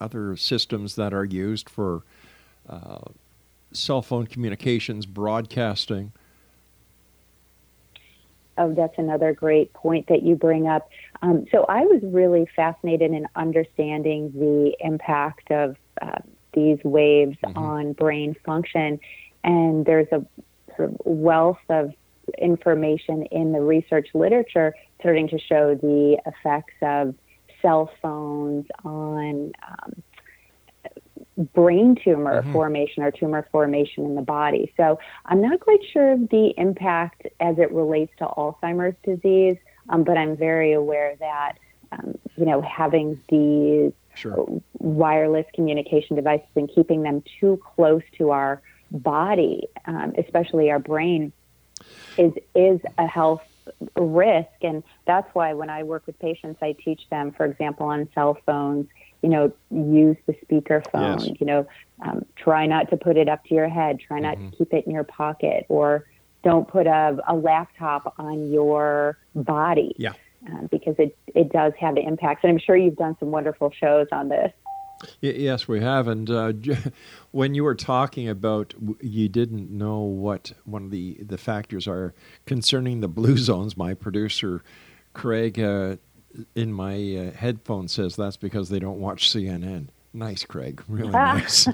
[0.00, 2.02] other systems that are used for
[2.68, 2.98] uh,
[3.72, 6.12] cell phone communications, broadcasting?
[8.58, 10.88] Oh, that's another great point that you bring up.
[11.22, 16.18] Um, so I was really fascinated in understanding the impact of uh,
[16.54, 18.98] these waves on brain function,
[19.44, 20.24] and there's a
[20.76, 21.92] sort of wealth of
[22.38, 27.14] information in the research literature starting to show the effects of
[27.62, 30.02] cell phones on um,
[31.36, 34.72] brain tumor formation or tumor formation in the body.
[34.76, 39.56] So I'm not quite sure of the impact as it relates to Alzheimer's disease,
[39.88, 41.52] um, but I'm very aware that
[41.92, 44.46] um, you know having these Sure.
[44.78, 51.32] wireless communication devices and keeping them too close to our body, um, especially our brain,
[52.16, 53.42] is is a health
[53.94, 54.48] risk.
[54.62, 58.38] And that's why when I work with patients, I teach them, for example, on cell
[58.46, 58.86] phones,
[59.26, 61.18] you know, use the speakerphone.
[61.18, 61.36] Yes.
[61.40, 61.66] You know,
[62.02, 63.98] um, try not to put it up to your head.
[63.98, 66.06] Try not to keep it in your pocket, or
[66.44, 70.12] don't put a, a laptop on your body Yeah.
[70.48, 72.44] uh, because it, it does have the impacts.
[72.44, 74.52] And I'm sure you've done some wonderful shows on this.
[75.20, 76.06] Yes, we have.
[76.06, 76.52] And uh,
[77.32, 82.14] when you were talking about you didn't know what one of the, the factors are
[82.44, 84.62] concerning the blue zones, my producer,
[85.14, 85.96] Craig, uh,
[86.54, 89.88] in my uh, headphone says that's because they don't watch CNN.
[90.12, 90.82] Nice, Craig.
[90.88, 91.68] Really nice.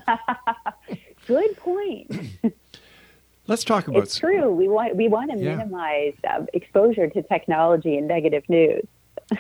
[1.27, 2.11] Good point.
[3.47, 4.51] Let's talk about It's true.
[4.53, 5.57] We want we want to Yeah.
[5.57, 8.87] minimize um, exposure to technology and negative news.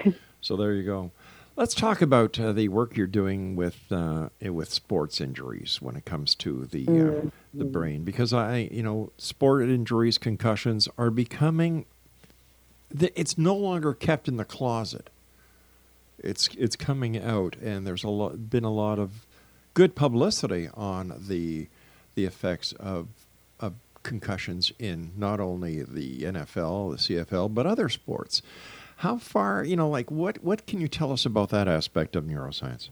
[0.45, 1.13] So there you go.
[1.55, 6.05] Let's talk about uh, the work you're doing with uh, with sports injuries when it
[6.05, 11.87] comes to the uh, the brain, because I, you know, sport injuries, concussions are becoming.
[12.93, 15.11] It's no longer kept in the closet.
[16.23, 19.27] It's it's coming out, and there's a lot been a lot of
[19.75, 21.69] good publicity on the
[22.15, 23.09] the effects of
[23.61, 28.43] of concussions in not only the NFL, the CFL, but other sports.
[28.97, 32.25] How far, you know, like what what can you tell us about that aspect of
[32.25, 32.89] neuroscience?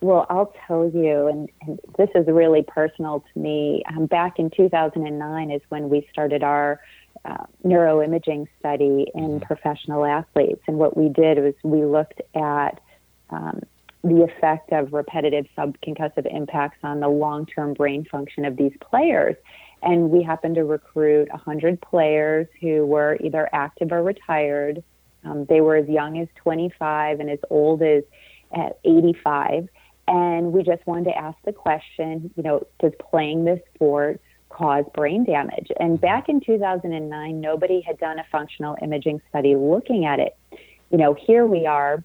[0.00, 3.82] Well, I'll tell you, and, and this is really personal to me.
[3.88, 6.78] Um, back in 2009 is when we started our
[7.24, 10.62] uh, neuroimaging study in professional athletes.
[10.66, 12.80] And what we did was we looked at
[13.30, 13.62] um,
[14.02, 19.36] the effect of repetitive subconcussive impacts on the long term brain function of these players.
[19.82, 24.82] And we happened to recruit 100 players who were either active or retired.
[25.24, 28.02] Um, they were as young as 25 and as old as
[28.54, 29.68] uh, 85.
[30.06, 34.20] And we just wanted to ask the question, you know, does playing this sport
[34.54, 35.70] cause brain damage?
[35.80, 36.00] And mm-hmm.
[36.00, 40.36] back in 2009, nobody had done a functional imaging study looking at it.
[40.90, 42.02] You know, here we are,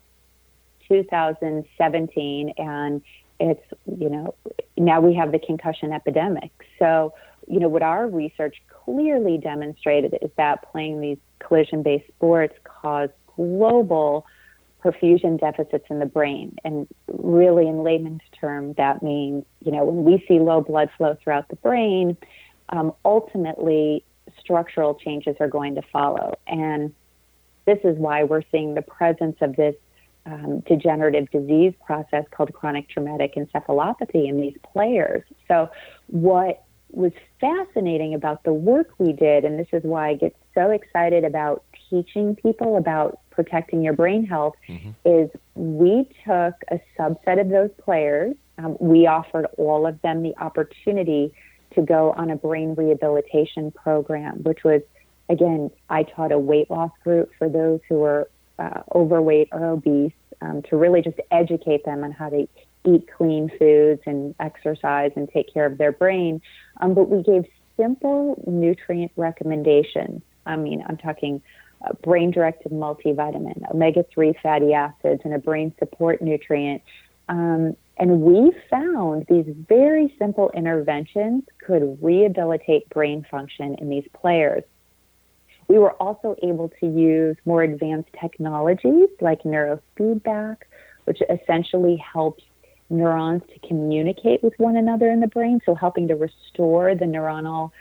[0.87, 3.01] 2017, and
[3.39, 4.33] it's, you know,
[4.77, 6.51] now we have the concussion epidemic.
[6.79, 7.13] So,
[7.47, 13.09] you know, what our research clearly demonstrated is that playing these collision based sports cause
[13.35, 14.25] global
[14.83, 16.55] perfusion deficits in the brain.
[16.63, 21.17] And really, in layman's term, that means, you know, when we see low blood flow
[21.21, 22.17] throughout the brain,
[22.69, 24.03] um, ultimately
[24.39, 26.37] structural changes are going to follow.
[26.47, 26.93] And
[27.65, 29.75] this is why we're seeing the presence of this
[30.25, 35.23] um, degenerative disease process called chronic traumatic encephalopathy in these players.
[35.47, 35.69] So,
[36.07, 40.71] what was fascinating about the work we did, and this is why I get so
[40.71, 44.55] excited about teaching people about protecting your brain health,
[45.05, 48.35] is we took a subset of those players.
[48.57, 51.33] Um, we offered all of them the opportunity
[51.75, 54.81] to go on a brain rehabilitation program, which was,
[55.29, 60.11] again, I taught a weight loss group for those who were uh, overweight or obese
[60.41, 62.47] um, to really just educate them on how to
[62.85, 66.41] eat clean foods and exercise and take care of their brain.
[66.81, 67.45] Um, but we gave
[67.77, 70.21] simple nutrient recommendations.
[70.45, 71.41] I mean, I'm talking
[71.85, 76.81] uh, brain directed multivitamin, omega 3 fatty acids, and a brain support nutrient.
[77.29, 84.63] Um, and we found these very simple interventions could rehabilitate brain function in these players.
[85.67, 90.57] We were also able to use more advanced technologies like neurofeedback,
[91.03, 92.43] which essentially helps
[92.89, 97.71] neurons to communicate with one another in the brain, so helping to restore the neuronal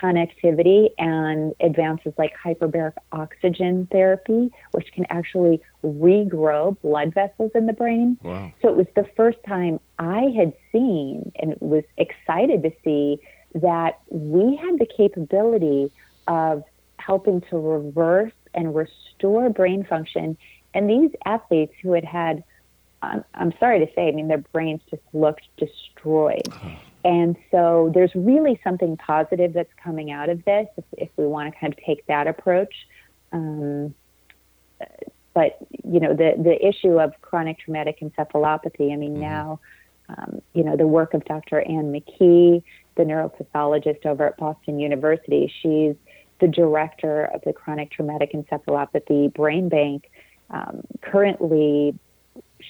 [0.00, 7.72] connectivity and advances like hyperbaric oxygen therapy, which can actually regrow blood vessels in the
[7.72, 8.18] brain.
[8.22, 8.52] Wow.
[8.62, 13.18] So it was the first time I had seen and was excited to see
[13.54, 15.90] that we had the capability
[16.28, 16.64] of
[16.98, 20.36] helping to reverse and restore brain function.
[20.74, 22.42] And these athletes who had had,
[23.02, 26.48] I'm, I'm sorry to say, I mean, their brains just looked destroyed.
[27.06, 31.54] And so there's really something positive that's coming out of this if, if we want
[31.54, 32.74] to kind of take that approach.
[33.30, 33.94] Um,
[35.32, 38.92] but you know the the issue of chronic traumatic encephalopathy.
[38.92, 39.60] I mean now,
[40.08, 41.60] um, you know the work of Dr.
[41.60, 42.64] Ann McKee,
[42.96, 45.52] the neuropathologist over at Boston University.
[45.62, 45.94] She's
[46.40, 50.10] the director of the chronic traumatic encephalopathy brain bank.
[50.50, 51.96] Um, currently,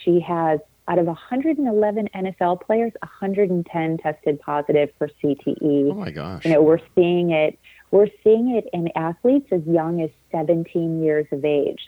[0.05, 5.91] she has out of 111 NFL players, 110 tested positive for CTE.
[5.91, 6.45] Oh my gosh.
[6.45, 7.59] You know, we're seeing it.
[7.91, 11.81] We're seeing it in athletes as young as 17 years of age.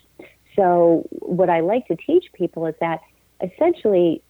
[0.57, 3.01] So, what I like to teach people is that
[3.40, 4.22] essentially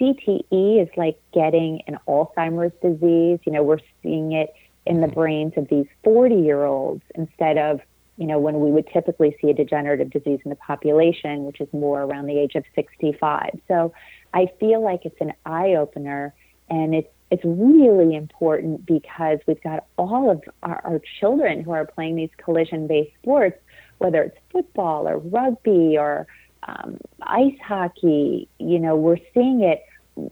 [0.00, 3.38] CTE is like getting an Alzheimer's disease.
[3.44, 4.52] You know, we're seeing it
[4.84, 5.14] in the mm-hmm.
[5.14, 7.80] brains of these 40 year olds instead of,
[8.16, 11.68] you know, when we would typically see a degenerative disease in the population, which is
[11.72, 13.50] more around the age of 65.
[13.68, 13.92] So
[14.34, 16.34] I feel like it's an eye opener
[16.68, 21.84] and it's it's really important because we've got all of our, our children who are
[21.84, 23.58] playing these collision based sports,
[23.98, 26.28] whether it's football or rugby or
[26.68, 28.48] um, ice hockey.
[28.58, 29.82] You know, we're seeing it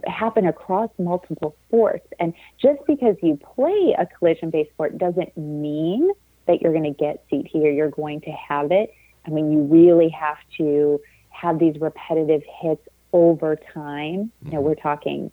[0.06, 2.06] happen across multiple sports.
[2.20, 6.10] And just because you play a collision based sport doesn't mean
[6.46, 8.94] that you're going to get CTE or you're going to have it.
[9.26, 14.30] I mean, you really have to have these repetitive hits over time.
[14.44, 15.30] You know, we're talking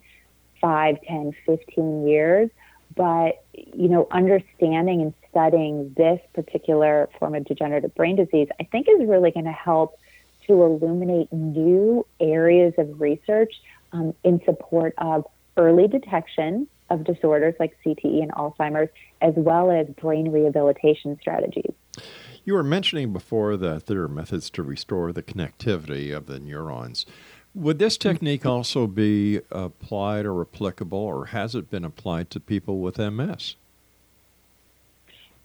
[0.62, 2.48] 5, 10, 15 years.
[2.94, 8.86] But, you know, understanding and studying this particular form of degenerative brain disease, I think
[8.88, 9.98] is really going to help
[10.46, 13.54] to illuminate new areas of research
[13.92, 15.26] um, in support of
[15.56, 18.90] early detection of disorders like CTE and Alzheimer's,
[19.22, 21.72] as well as brain rehabilitation strategies.
[22.44, 27.06] You were mentioning before that there are methods to restore the connectivity of the neurons.
[27.54, 32.80] Would this technique also be applied or applicable, or has it been applied to people
[32.80, 33.56] with MS?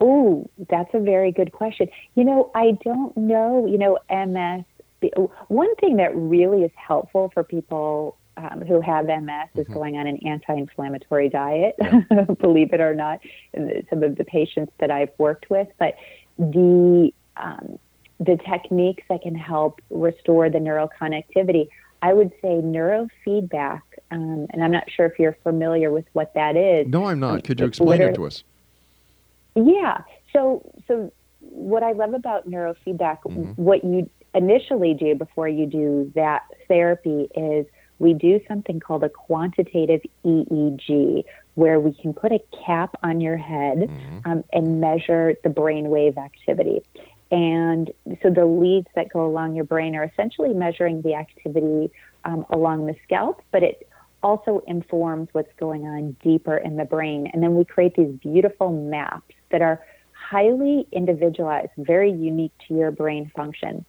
[0.00, 1.88] Oh, that's a very good question.
[2.14, 3.66] You know, I don't know.
[3.66, 4.64] You know, MS.
[5.48, 9.60] One thing that really is helpful for people um, who have MS mm-hmm.
[9.60, 11.74] is going on an anti-inflammatory diet.
[11.80, 12.22] Yeah.
[12.40, 13.20] believe it or not,
[13.90, 15.94] some of the patients that I've worked with, but
[16.38, 17.78] the um,
[18.20, 21.68] the techniques that can help restore the neural connectivity,
[22.02, 23.82] I would say neurofeedback.
[24.10, 26.86] Um, and I'm not sure if you're familiar with what that is.
[26.88, 27.44] No, I'm not.
[27.44, 28.44] Could you explain it to us?
[29.54, 30.02] Yeah.
[30.32, 33.52] So, so what I love about neurofeedback, mm-hmm.
[33.56, 37.66] what you initially do before you do that therapy is
[37.98, 41.24] we do something called a quantitative EEG,
[41.54, 44.30] where we can put a cap on your head mm-hmm.
[44.30, 46.80] um, and measure the brainwave activity.
[47.30, 47.90] And
[48.22, 51.90] so the leads that go along your brain are essentially measuring the activity
[52.24, 53.88] um, along the scalp, but it
[54.22, 57.28] also informs what's going on deeper in the brain.
[57.32, 62.90] And then we create these beautiful maps that are highly individualized, very unique to your
[62.90, 63.84] brain function.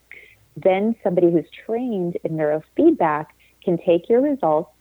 [0.55, 3.27] Then somebody who's trained in neurofeedback
[3.63, 4.71] can take your results.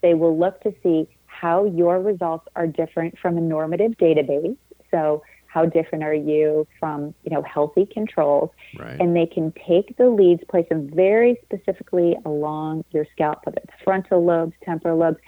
[0.00, 4.56] They will look to see how your results are different from a normative database.
[4.90, 5.22] So
[5.52, 8.98] how different are you from you know healthy controls right.
[9.00, 13.82] and they can take the leads place them very specifically along your scalp whether it's
[13.84, 15.18] frontal lobes temporal lobes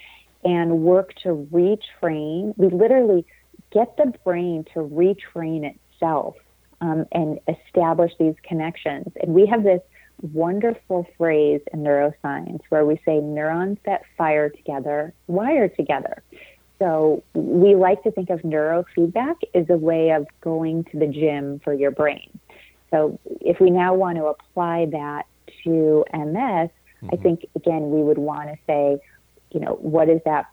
[0.44, 3.24] and work to retrain we literally
[3.70, 6.36] get the brain to retrain itself
[6.80, 9.80] um, and establish these connections and we have this
[10.32, 16.22] wonderful phrase in neuroscience where we say neurons that fire together wire together.
[16.78, 21.60] So we like to think of neurofeedback as a way of going to the gym
[21.62, 22.38] for your brain.
[22.90, 25.26] So if we now want to apply that
[25.64, 27.08] to MS, mm-hmm.
[27.12, 28.98] I think again we would want to say,
[29.52, 30.46] you know, what is that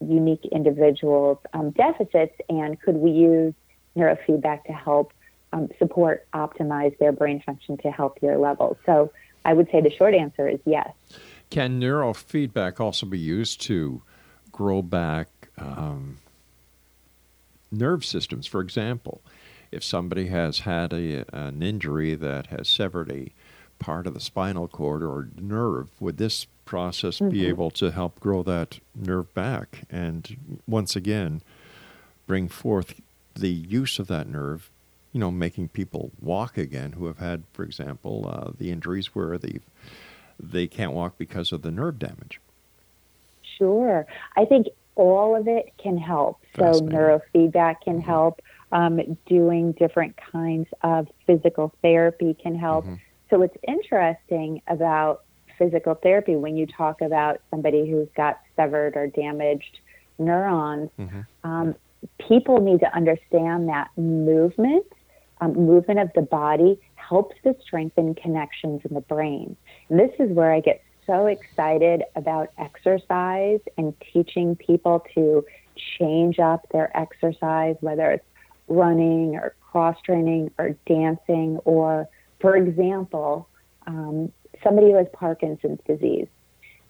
[0.00, 3.54] unique individual's um, deficits, and could we use
[3.96, 5.12] neurofeedback to help
[5.52, 8.76] um, support optimize their brain function to healthier levels.
[8.84, 9.12] So
[9.44, 10.88] I would say the short answer is yes.
[11.50, 14.02] Can neurofeedback also be used to
[14.50, 15.28] grow back
[15.58, 16.18] um,
[17.70, 18.46] nerve systems?
[18.46, 19.20] For example,
[19.70, 23.32] if somebody has had a, an injury that has severed a
[23.78, 27.30] part of the spinal cord or nerve, would this process mm-hmm.
[27.30, 31.42] be able to help grow that nerve back and once again
[32.26, 33.00] bring forth
[33.34, 34.70] the use of that nerve
[35.14, 39.38] you know, making people walk again who have had, for example, uh, the injuries where
[39.38, 39.60] they
[40.40, 42.40] they can't walk because of the nerve damage.
[43.56, 44.04] Sure,
[44.36, 44.66] I think
[44.96, 46.40] all of it can help.
[46.56, 48.00] So neurofeedback can mm-hmm.
[48.00, 48.40] help.
[48.72, 52.84] Um, doing different kinds of physical therapy can help.
[52.84, 52.94] Mm-hmm.
[53.30, 55.22] So what's interesting about
[55.58, 59.78] physical therapy when you talk about somebody who's got severed or damaged
[60.18, 61.20] neurons, mm-hmm.
[61.48, 61.76] um,
[62.18, 64.86] people need to understand that movement
[65.40, 69.56] um, movement of the body helps to strengthen connections in the brain.
[69.88, 75.44] And this is where I get so excited about exercise and teaching people to
[75.98, 78.24] change up their exercise, whether it's
[78.68, 82.08] running or cross training or dancing, or,
[82.40, 83.48] for example,
[83.86, 84.32] um,
[84.62, 86.28] somebody who has Parkinson's disease.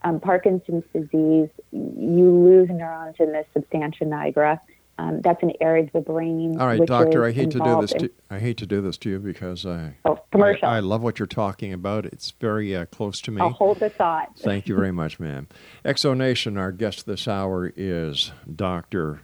[0.05, 4.61] um, Parkinson's disease, you lose neurons in the substantia nigra.
[4.97, 6.57] Um, that's an area of the brain.
[6.61, 7.25] All right, doctor.
[7.25, 7.93] I hate to do this.
[7.95, 10.69] To, I hate to do this to you because I Oh, commercial.
[10.69, 12.07] I, I love what you're talking about.
[12.07, 13.41] It's very uh, close to me.
[13.41, 14.39] I'll hold the thought.
[14.39, 15.49] Thank you very much, ma'am.
[15.85, 19.23] X Zone Nation, our guest this hour is Dr.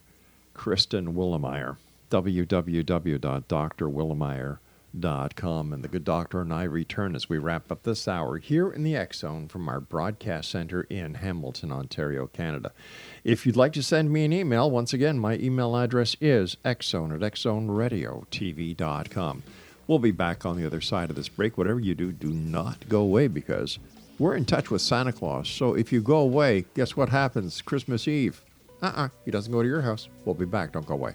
[0.54, 1.76] Kristen Willeumier.
[2.10, 4.58] www.drwilleumier.com.
[4.92, 8.82] And the good doctor and I return as we wrap up this hour here in
[8.82, 12.72] the X Zone from our broadcast center in Hamilton, Ontario, Canada.
[13.22, 17.14] If you'd like to send me an email, once again, my email address is xzone
[17.14, 19.42] at xzoneradiotv.com.
[19.86, 21.58] We'll be back on the other side of this break.
[21.58, 23.78] Whatever you do, do not go away because
[24.18, 25.48] we're in touch with Santa Claus.
[25.48, 28.42] So if you go away, guess what happens Christmas Eve?
[28.82, 30.08] Uh uh He doesn't go to your house.
[30.24, 30.72] We'll be back.
[30.72, 31.14] Don't go away.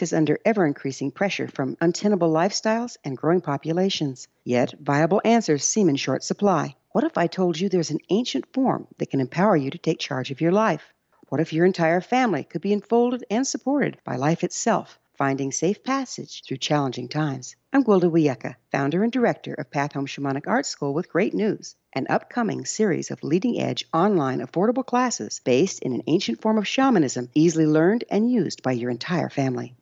[0.00, 4.28] Earth is under ever increasing pressure from untenable lifestyles and growing populations.
[4.44, 6.74] Yet, viable answers seem in short supply.
[6.92, 9.98] What if I told you there's an ancient form that can empower you to take
[9.98, 10.94] charge of your life?
[11.28, 15.84] What if your entire family could be enfolded and supported by life itself, finding safe
[15.84, 17.56] passage through challenging times?
[17.70, 21.76] I'm Gwilda Wiyaka, founder and director of Path Home Shamanic Art School with great news
[21.92, 26.66] an upcoming series of leading edge online affordable classes based in an ancient form of
[26.66, 29.74] shamanism easily learned and used by your entire family.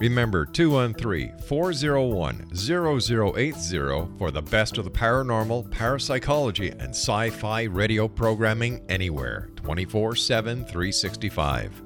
[0.00, 8.08] Remember 213 401 0080 for the best of the paranormal, parapsychology, and sci fi radio
[8.08, 11.82] programming anywhere 24 7 365.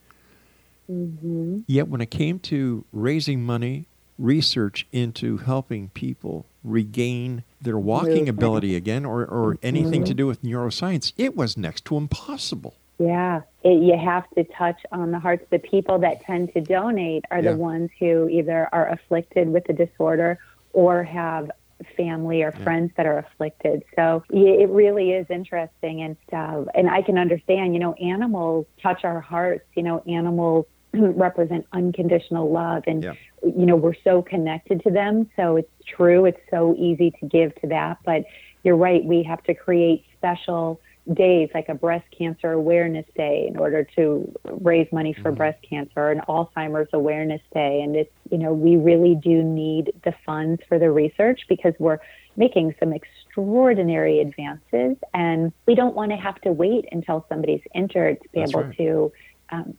[0.92, 1.60] Mm-hmm.
[1.68, 8.76] Yet when it came to raising money, research into helping people regain their walking ability
[8.76, 10.08] again or, or anything Mm-hmm.
[10.10, 12.76] to do with neuroscience, it was next to impossible.
[13.00, 15.46] Yeah, it, you have to touch on the hearts.
[15.52, 17.52] The people that tend to donate are Yeah.
[17.52, 20.40] the ones who either are afflicted with the disorder
[20.74, 21.52] or have
[21.96, 23.84] family or friends that are afflicted.
[23.96, 27.76] So it really is interesting, and uh, and I can understand.
[27.76, 29.66] You know, animals touch our hearts.
[29.76, 33.14] You know, animals represent unconditional love, and Yeah.
[33.44, 35.30] you know we're so connected to them.
[35.36, 36.26] So it's true.
[36.26, 38.26] It's so easy to give to that, but
[38.64, 39.04] you're right.
[39.04, 40.80] We have to create special
[41.14, 44.30] days like a breast cancer awareness day in order to
[44.62, 45.38] raise money for mm-hmm.
[45.38, 50.14] breast cancer an alzheimer's awareness day and it's you know we really do need the
[50.26, 52.00] funds for the research because we're
[52.36, 58.22] making some extraordinary advances and we don't want to have to wait until somebody's injured
[58.22, 58.78] to be That's able right.
[58.78, 59.12] to
[59.52, 59.76] um,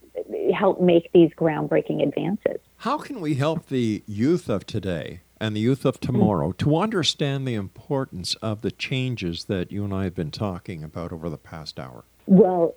[0.54, 5.60] help make these groundbreaking advances How can we help the youth of today and the
[5.60, 10.14] youth of tomorrow to understand the importance of the changes that you and I have
[10.14, 12.04] been talking about over the past hour?
[12.26, 12.74] Well,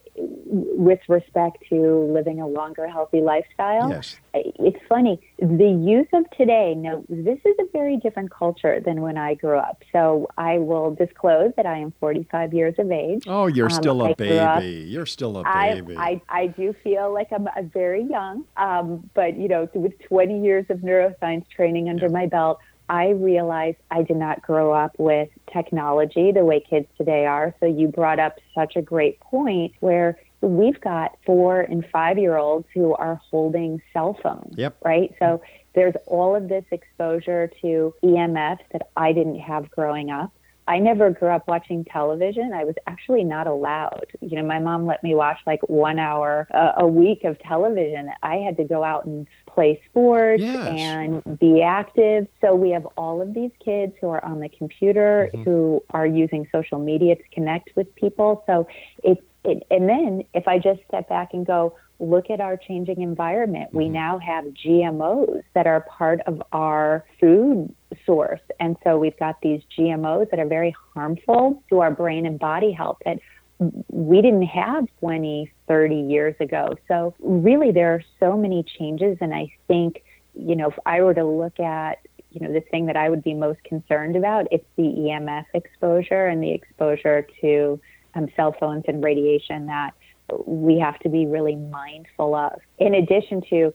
[0.54, 4.18] with respect to living a longer, healthy lifestyle, Yes.
[4.34, 5.20] it's funny.
[5.40, 9.58] The youth of today, no, this is a very different culture than when I grew
[9.58, 9.82] up.
[9.94, 13.24] So I will disclose that I am 45 years of age.
[13.28, 14.76] Oh, you're Um, still a I grew up- baby.
[14.90, 15.96] You're still a baby.
[15.98, 20.42] I, I do feel like I'm a very young, um, but you know, with 20
[20.44, 25.30] years of neuroscience training under my belt, I realized I did not grow up with
[25.54, 27.56] technology the way kids today are.
[27.62, 32.38] So you brought up such a great point where we've got four and five year
[32.38, 34.78] olds who are holding cell phones, Yep.
[34.84, 35.14] right?
[35.20, 35.42] So
[35.76, 40.32] there's all of this exposure to EMFs that I didn't have growing up.
[40.68, 42.54] I never grew up watching television.
[42.54, 44.06] I was actually not allowed.
[44.22, 48.10] You know, my mom let me watch like one hour uh, a week of television.
[48.24, 50.68] I had to go out and play sports Yes.
[50.68, 52.28] and be active.
[52.42, 56.48] So we have all of these kids who are on the computer, who are using
[56.52, 58.44] social media to connect with people.
[58.46, 58.68] So
[59.04, 63.02] it's it, and then if I just step back and go, look at our changing
[63.02, 67.74] environment, we now have GMOs that are part of our food
[68.06, 68.42] source.
[68.60, 72.72] And so we've got these GMOs that are very harmful to our brain and body
[72.72, 73.20] health that
[73.90, 76.76] we didn't have 20, 30 years ago.
[76.88, 81.14] So really there are so many changes and I think, you know, if I were
[81.14, 82.00] to look at
[82.32, 86.28] you know, the thing that I would be most concerned about, it's the EMF exposure
[86.28, 87.80] and the exposure to
[88.16, 89.92] um, cell phones and radiation that
[90.46, 92.60] we have to be really mindful of.
[92.80, 93.74] In addition to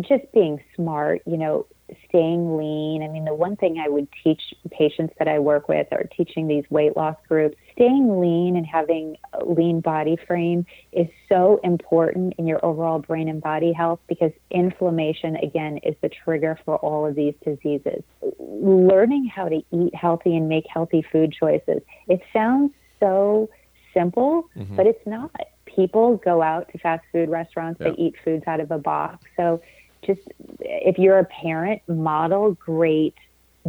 [0.00, 1.66] just being smart, you know,
[2.08, 3.02] staying lean.
[3.02, 4.40] I mean, the one thing I would teach
[4.70, 9.16] patients that I work with or teaching these weight loss groups, staying lean and having
[9.32, 14.32] a lean body frame is so important in your overall brain and body health because
[14.50, 18.02] inflammation, again, is the trigger for all of these diseases.
[18.38, 23.50] Learning how to eat healthy and make healthy food choices, it sounds so
[23.92, 24.76] simple, mm-hmm.
[24.76, 25.30] but it's not.
[25.74, 27.90] People go out to fast food restaurants, Yeah.
[27.90, 29.24] they eat foods out of a box.
[29.36, 29.60] So
[30.02, 30.20] just
[30.60, 33.14] if you're a parent, model great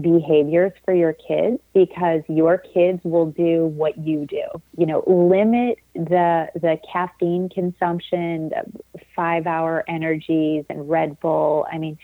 [0.01, 4.43] behaviors for your kids because your kids will do what you do.
[4.77, 11.65] You know, limit the the caffeine consumption, the 5-hour energies and Red Bull.
[11.71, 11.97] I mean,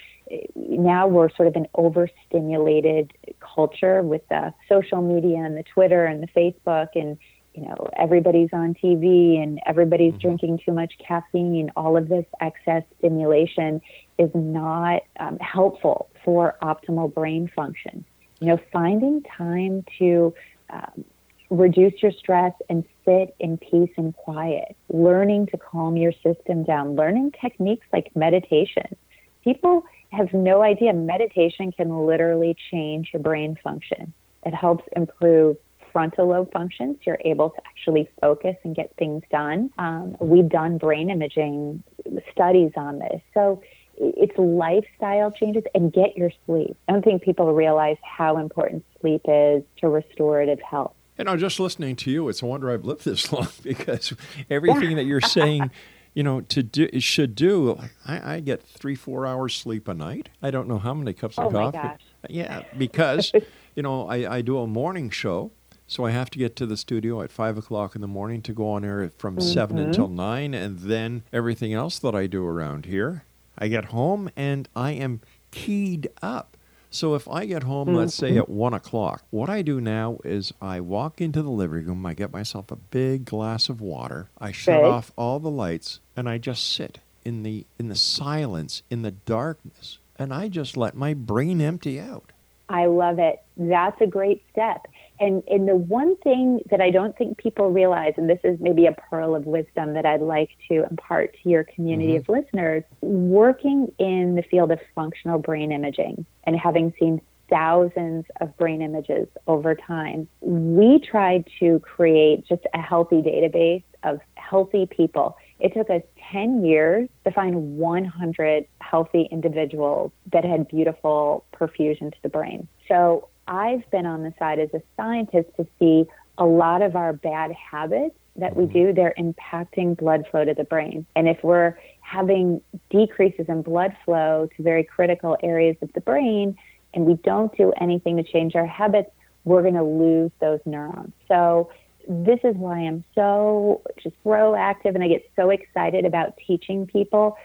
[0.56, 6.24] now we're sort of an overstimulated culture with the social media and the Twitter and
[6.24, 7.18] the Facebook and
[7.62, 11.72] you know everybody's on TV and everybody's drinking too much caffeine.
[11.76, 13.82] All of this excess stimulation
[14.18, 18.04] is not um, helpful for optimal brain function.
[18.40, 20.34] You know, finding time to
[20.72, 21.06] um,
[21.52, 26.96] reduce your stress and sit in peace and quiet, learning to calm your system down,
[26.96, 28.96] learning techniques like meditation.
[29.44, 34.14] People have no idea meditation can literally change your brain function.
[34.44, 35.58] It helps improve
[35.92, 36.98] frontal lobe functions.
[37.06, 39.70] You're able to actually focus and get things done.
[39.78, 41.84] Um, we've done brain imaging
[42.32, 43.22] studies on this.
[43.34, 43.62] So
[43.98, 46.76] it's lifestyle changes and get your sleep.
[46.88, 50.94] I don't think people realize how important sleep is to restorative health.
[51.18, 54.14] You know, just listening to you, it's a wonder I've lived this long because
[54.50, 55.70] everything that you're saying,
[56.16, 57.80] you know, to do should do.
[58.08, 60.30] I, I get three, four hours sleep a night.
[60.42, 61.78] I don't know how many cups Oh of coffee.
[61.78, 62.02] gosh.
[62.30, 63.32] Yeah, because
[63.76, 65.52] you know, I, I do a morning show,
[65.92, 68.54] so I have to get to the studio at five o'clock in the morning to
[68.54, 69.88] go on air from seven Mm-hmm.
[69.88, 73.26] until nine, and then everything else that I do around here.
[73.58, 75.20] I get home and I am
[75.52, 76.56] keyed up.
[76.92, 80.54] So if I get home, let's say at one o'clock, what I do now is
[80.62, 84.54] I walk into the living room, I get myself a big glass of water, I
[84.54, 84.90] shut Good.
[84.90, 89.12] off all the lights, and I just sit in the in the silence, in the
[89.12, 92.32] darkness, and I just let my brain empty out.
[92.70, 93.42] I love it.
[93.58, 94.88] That's a great step.
[95.22, 98.88] And and the one thing that I don't think people realize, and this is maybe
[98.88, 102.44] a pearl of wisdom that I'd like to impart to your community of mm-hmm.
[102.44, 108.82] listeners, working in the field of functional brain imaging and having seen thousands of brain
[108.82, 110.28] images over time.
[110.42, 115.38] We tried to create just a healthy database of healthy people.
[115.60, 116.02] It took us
[116.32, 122.68] 10 years to find 100 healthy individuals that had beautiful perfusion to the brain.
[122.88, 126.06] So I've been on the side as a scientist to see
[126.38, 128.74] a lot of our bad habits that we mm-hmm.
[128.74, 131.06] do, they're impacting blood flow to the brain.
[131.18, 136.58] And if we're having decreases in blood flow to very critical areas of the brain
[136.94, 139.12] and we don't do anything to change our habits,
[139.44, 141.12] we're going to lose those neurons.
[141.28, 141.72] So
[142.08, 147.38] this is why I'm so just proactive and I get so excited about teaching people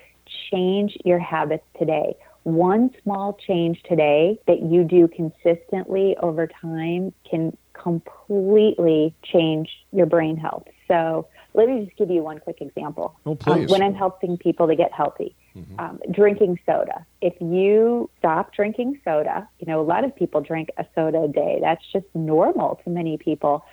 [0.50, 2.16] change your habits today.
[2.46, 10.36] One small change today that you do consistently over time can completely change your brain
[10.36, 10.62] health.
[10.86, 13.18] So let me just give you one quick example.
[13.26, 15.34] Oh, Um, when I'm helping people to get healthy,
[15.80, 17.04] um, drinking soda.
[17.20, 21.28] If you stop drinking soda, you know, a lot of people drink a soda a
[21.28, 21.58] day.
[21.60, 23.64] That's just normal to many people.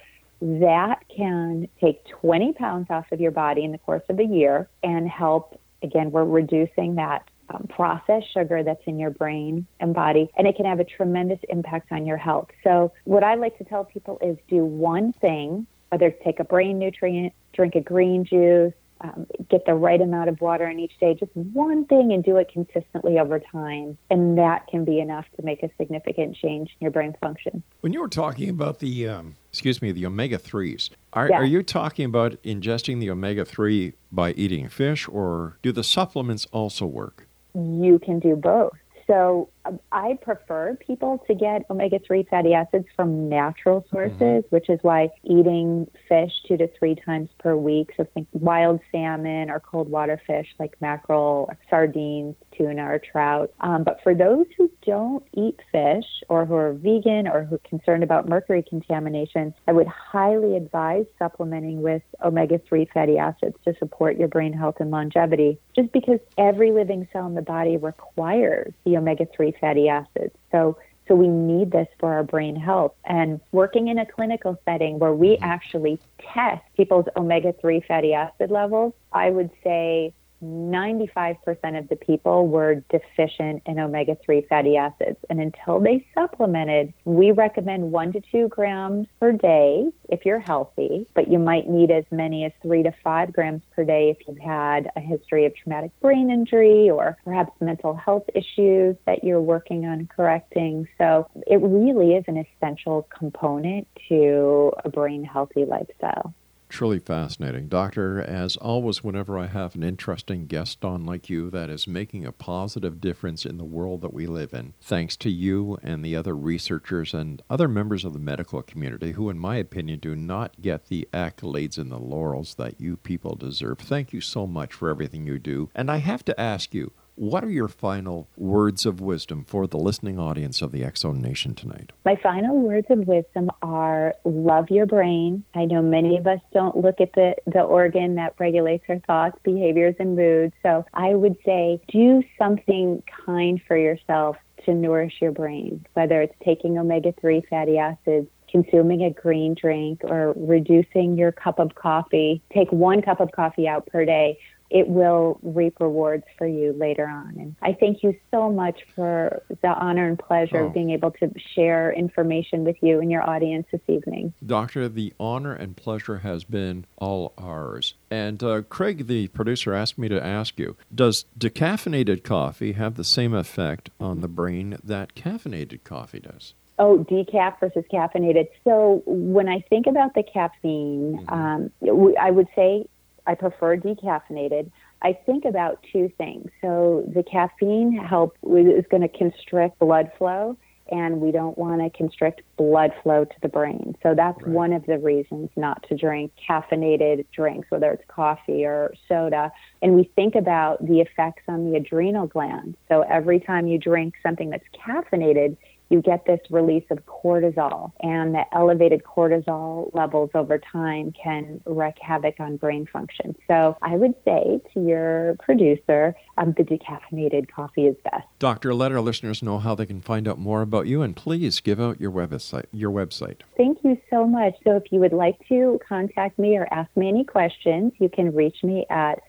[0.41, 4.67] That can take 20 pounds off of your body in the course of a year
[4.81, 5.59] and help.
[5.83, 10.55] Again, we're reducing that um, processed sugar that's in your brain and body, and it
[10.55, 12.49] can have a tremendous impact on your health.
[12.63, 16.43] So, what I like to tell people is do one thing, whether it's take a
[16.43, 20.97] brain nutrient, drink a green juice, um, get the right amount of water in each
[20.99, 23.97] day, just one thing, and do it consistently over time.
[24.09, 27.63] And that can be enough to make a significant change in your brain function.
[27.81, 31.39] When you were talking about the, um, excuse me, the omega 3s, are, Yeah.
[31.39, 36.47] are you talking about ingesting the omega 3 by eating fish, or do the supplements
[36.53, 37.27] also work?
[37.53, 38.73] You can do both.
[39.07, 39.49] So
[39.91, 45.09] I prefer people to get omega 3 fatty acids from natural sources, which is why
[45.23, 50.19] eating fish two to three times per week, so think wild salmon or cold water
[50.27, 53.53] fish like mackerel, or sardines, tuna, or trout.
[53.61, 57.69] Um, but for those who don't eat fish or who are vegan or who are
[57.69, 63.75] concerned about mercury contamination, I would highly advise supplementing with omega 3 fatty acids to
[63.77, 68.73] support your brain health and longevity, just because every living cell in the body requires
[68.85, 70.35] the omega 3 fatty acids.
[70.51, 70.77] So
[71.07, 72.93] so we need this for our brain health.
[73.05, 75.43] And working in a clinical setting where we mm-hmm.
[75.43, 75.99] actually
[76.33, 81.37] test people's omega 3 fatty acid levels, I would say 95%
[81.77, 85.17] of the people were deficient in omega 3 fatty acids.
[85.29, 91.07] And until they supplemented, we recommend one to two grams per day if you're healthy,
[91.15, 94.37] but you might need as many as three to five grams per day if you've
[94.37, 99.85] had a history of traumatic brain injury or perhaps mental health issues that you're working
[99.85, 100.87] on correcting.
[100.97, 106.33] So it really is an essential component to a brain healthy lifestyle.
[106.73, 107.67] Truly fascinating.
[107.67, 112.25] Doctor, as always, whenever I have an interesting guest on like you that is making
[112.25, 116.15] a positive difference in the world that we live in, thanks to you and the
[116.15, 120.63] other researchers and other members of the medical community who, in my opinion, do not
[120.63, 123.77] get the accolades and the laurels that you people deserve.
[123.77, 125.69] Thank you so much for everything you do.
[125.75, 129.77] And I have to ask you, what are your final words of wisdom for the
[129.77, 131.91] listening audience of the X Zone Nation tonight?
[132.05, 135.43] My final words of wisdom are love your brain.
[135.53, 139.37] I know many of us don't look at the, the organ that regulates our thoughts,
[139.43, 140.53] behaviors, and moods.
[140.63, 146.35] So I would say do something kind for yourself to nourish your brain, whether it's
[146.43, 152.41] taking omega 3 fatty acids, consuming a green drink, or reducing your cup of coffee.
[152.53, 154.37] Take one cup of coffee out per day
[154.73, 157.35] it will reap rewards for you later on.
[157.37, 160.65] And I thank you so much for the honor and pleasure Oh.
[160.67, 164.33] of being able to share information with you and your audience this evening.
[164.43, 167.93] Doctor, the honor and pleasure has been all ours.
[168.09, 173.03] And uh, Craig, the producer, asked me to ask you Does decaffeinated coffee have the
[173.03, 176.55] same effect on the brain that caffeinated coffee does?
[176.79, 178.47] Oh, decaf versus caffeinated.
[178.63, 182.87] So when I think about the caffeine, um, w- I would say
[183.25, 184.71] I prefer decaffeinated.
[185.01, 186.49] I think about two things.
[186.61, 190.57] So the caffeine help is going to constrict blood flow,
[190.91, 193.95] and we don't want to constrict blood flow to the brain.
[194.03, 194.51] So that's Right.
[194.51, 199.51] one of the reasons not to drink caffeinated drinks, whether it's coffee or soda.
[199.81, 202.75] And we think about the effects on the adrenal gland.
[202.89, 205.55] So every time you drink something that's caffeinated,
[205.93, 211.95] you get this release of cortisol, and the elevated cortisol levels over time can wreak
[212.01, 213.35] havoc on brain function.
[213.47, 218.25] So I would say to your producer, um, the decaffeinated coffee is best.
[218.39, 221.59] Doctor, let our listeners know how they can find out more about you, and please
[221.59, 222.65] give out your website.
[222.71, 223.41] Your website.
[223.55, 224.55] Thank you so much.
[224.63, 228.33] So if you would like to contact me or ask me any questions, you can
[228.33, 229.21] reach me at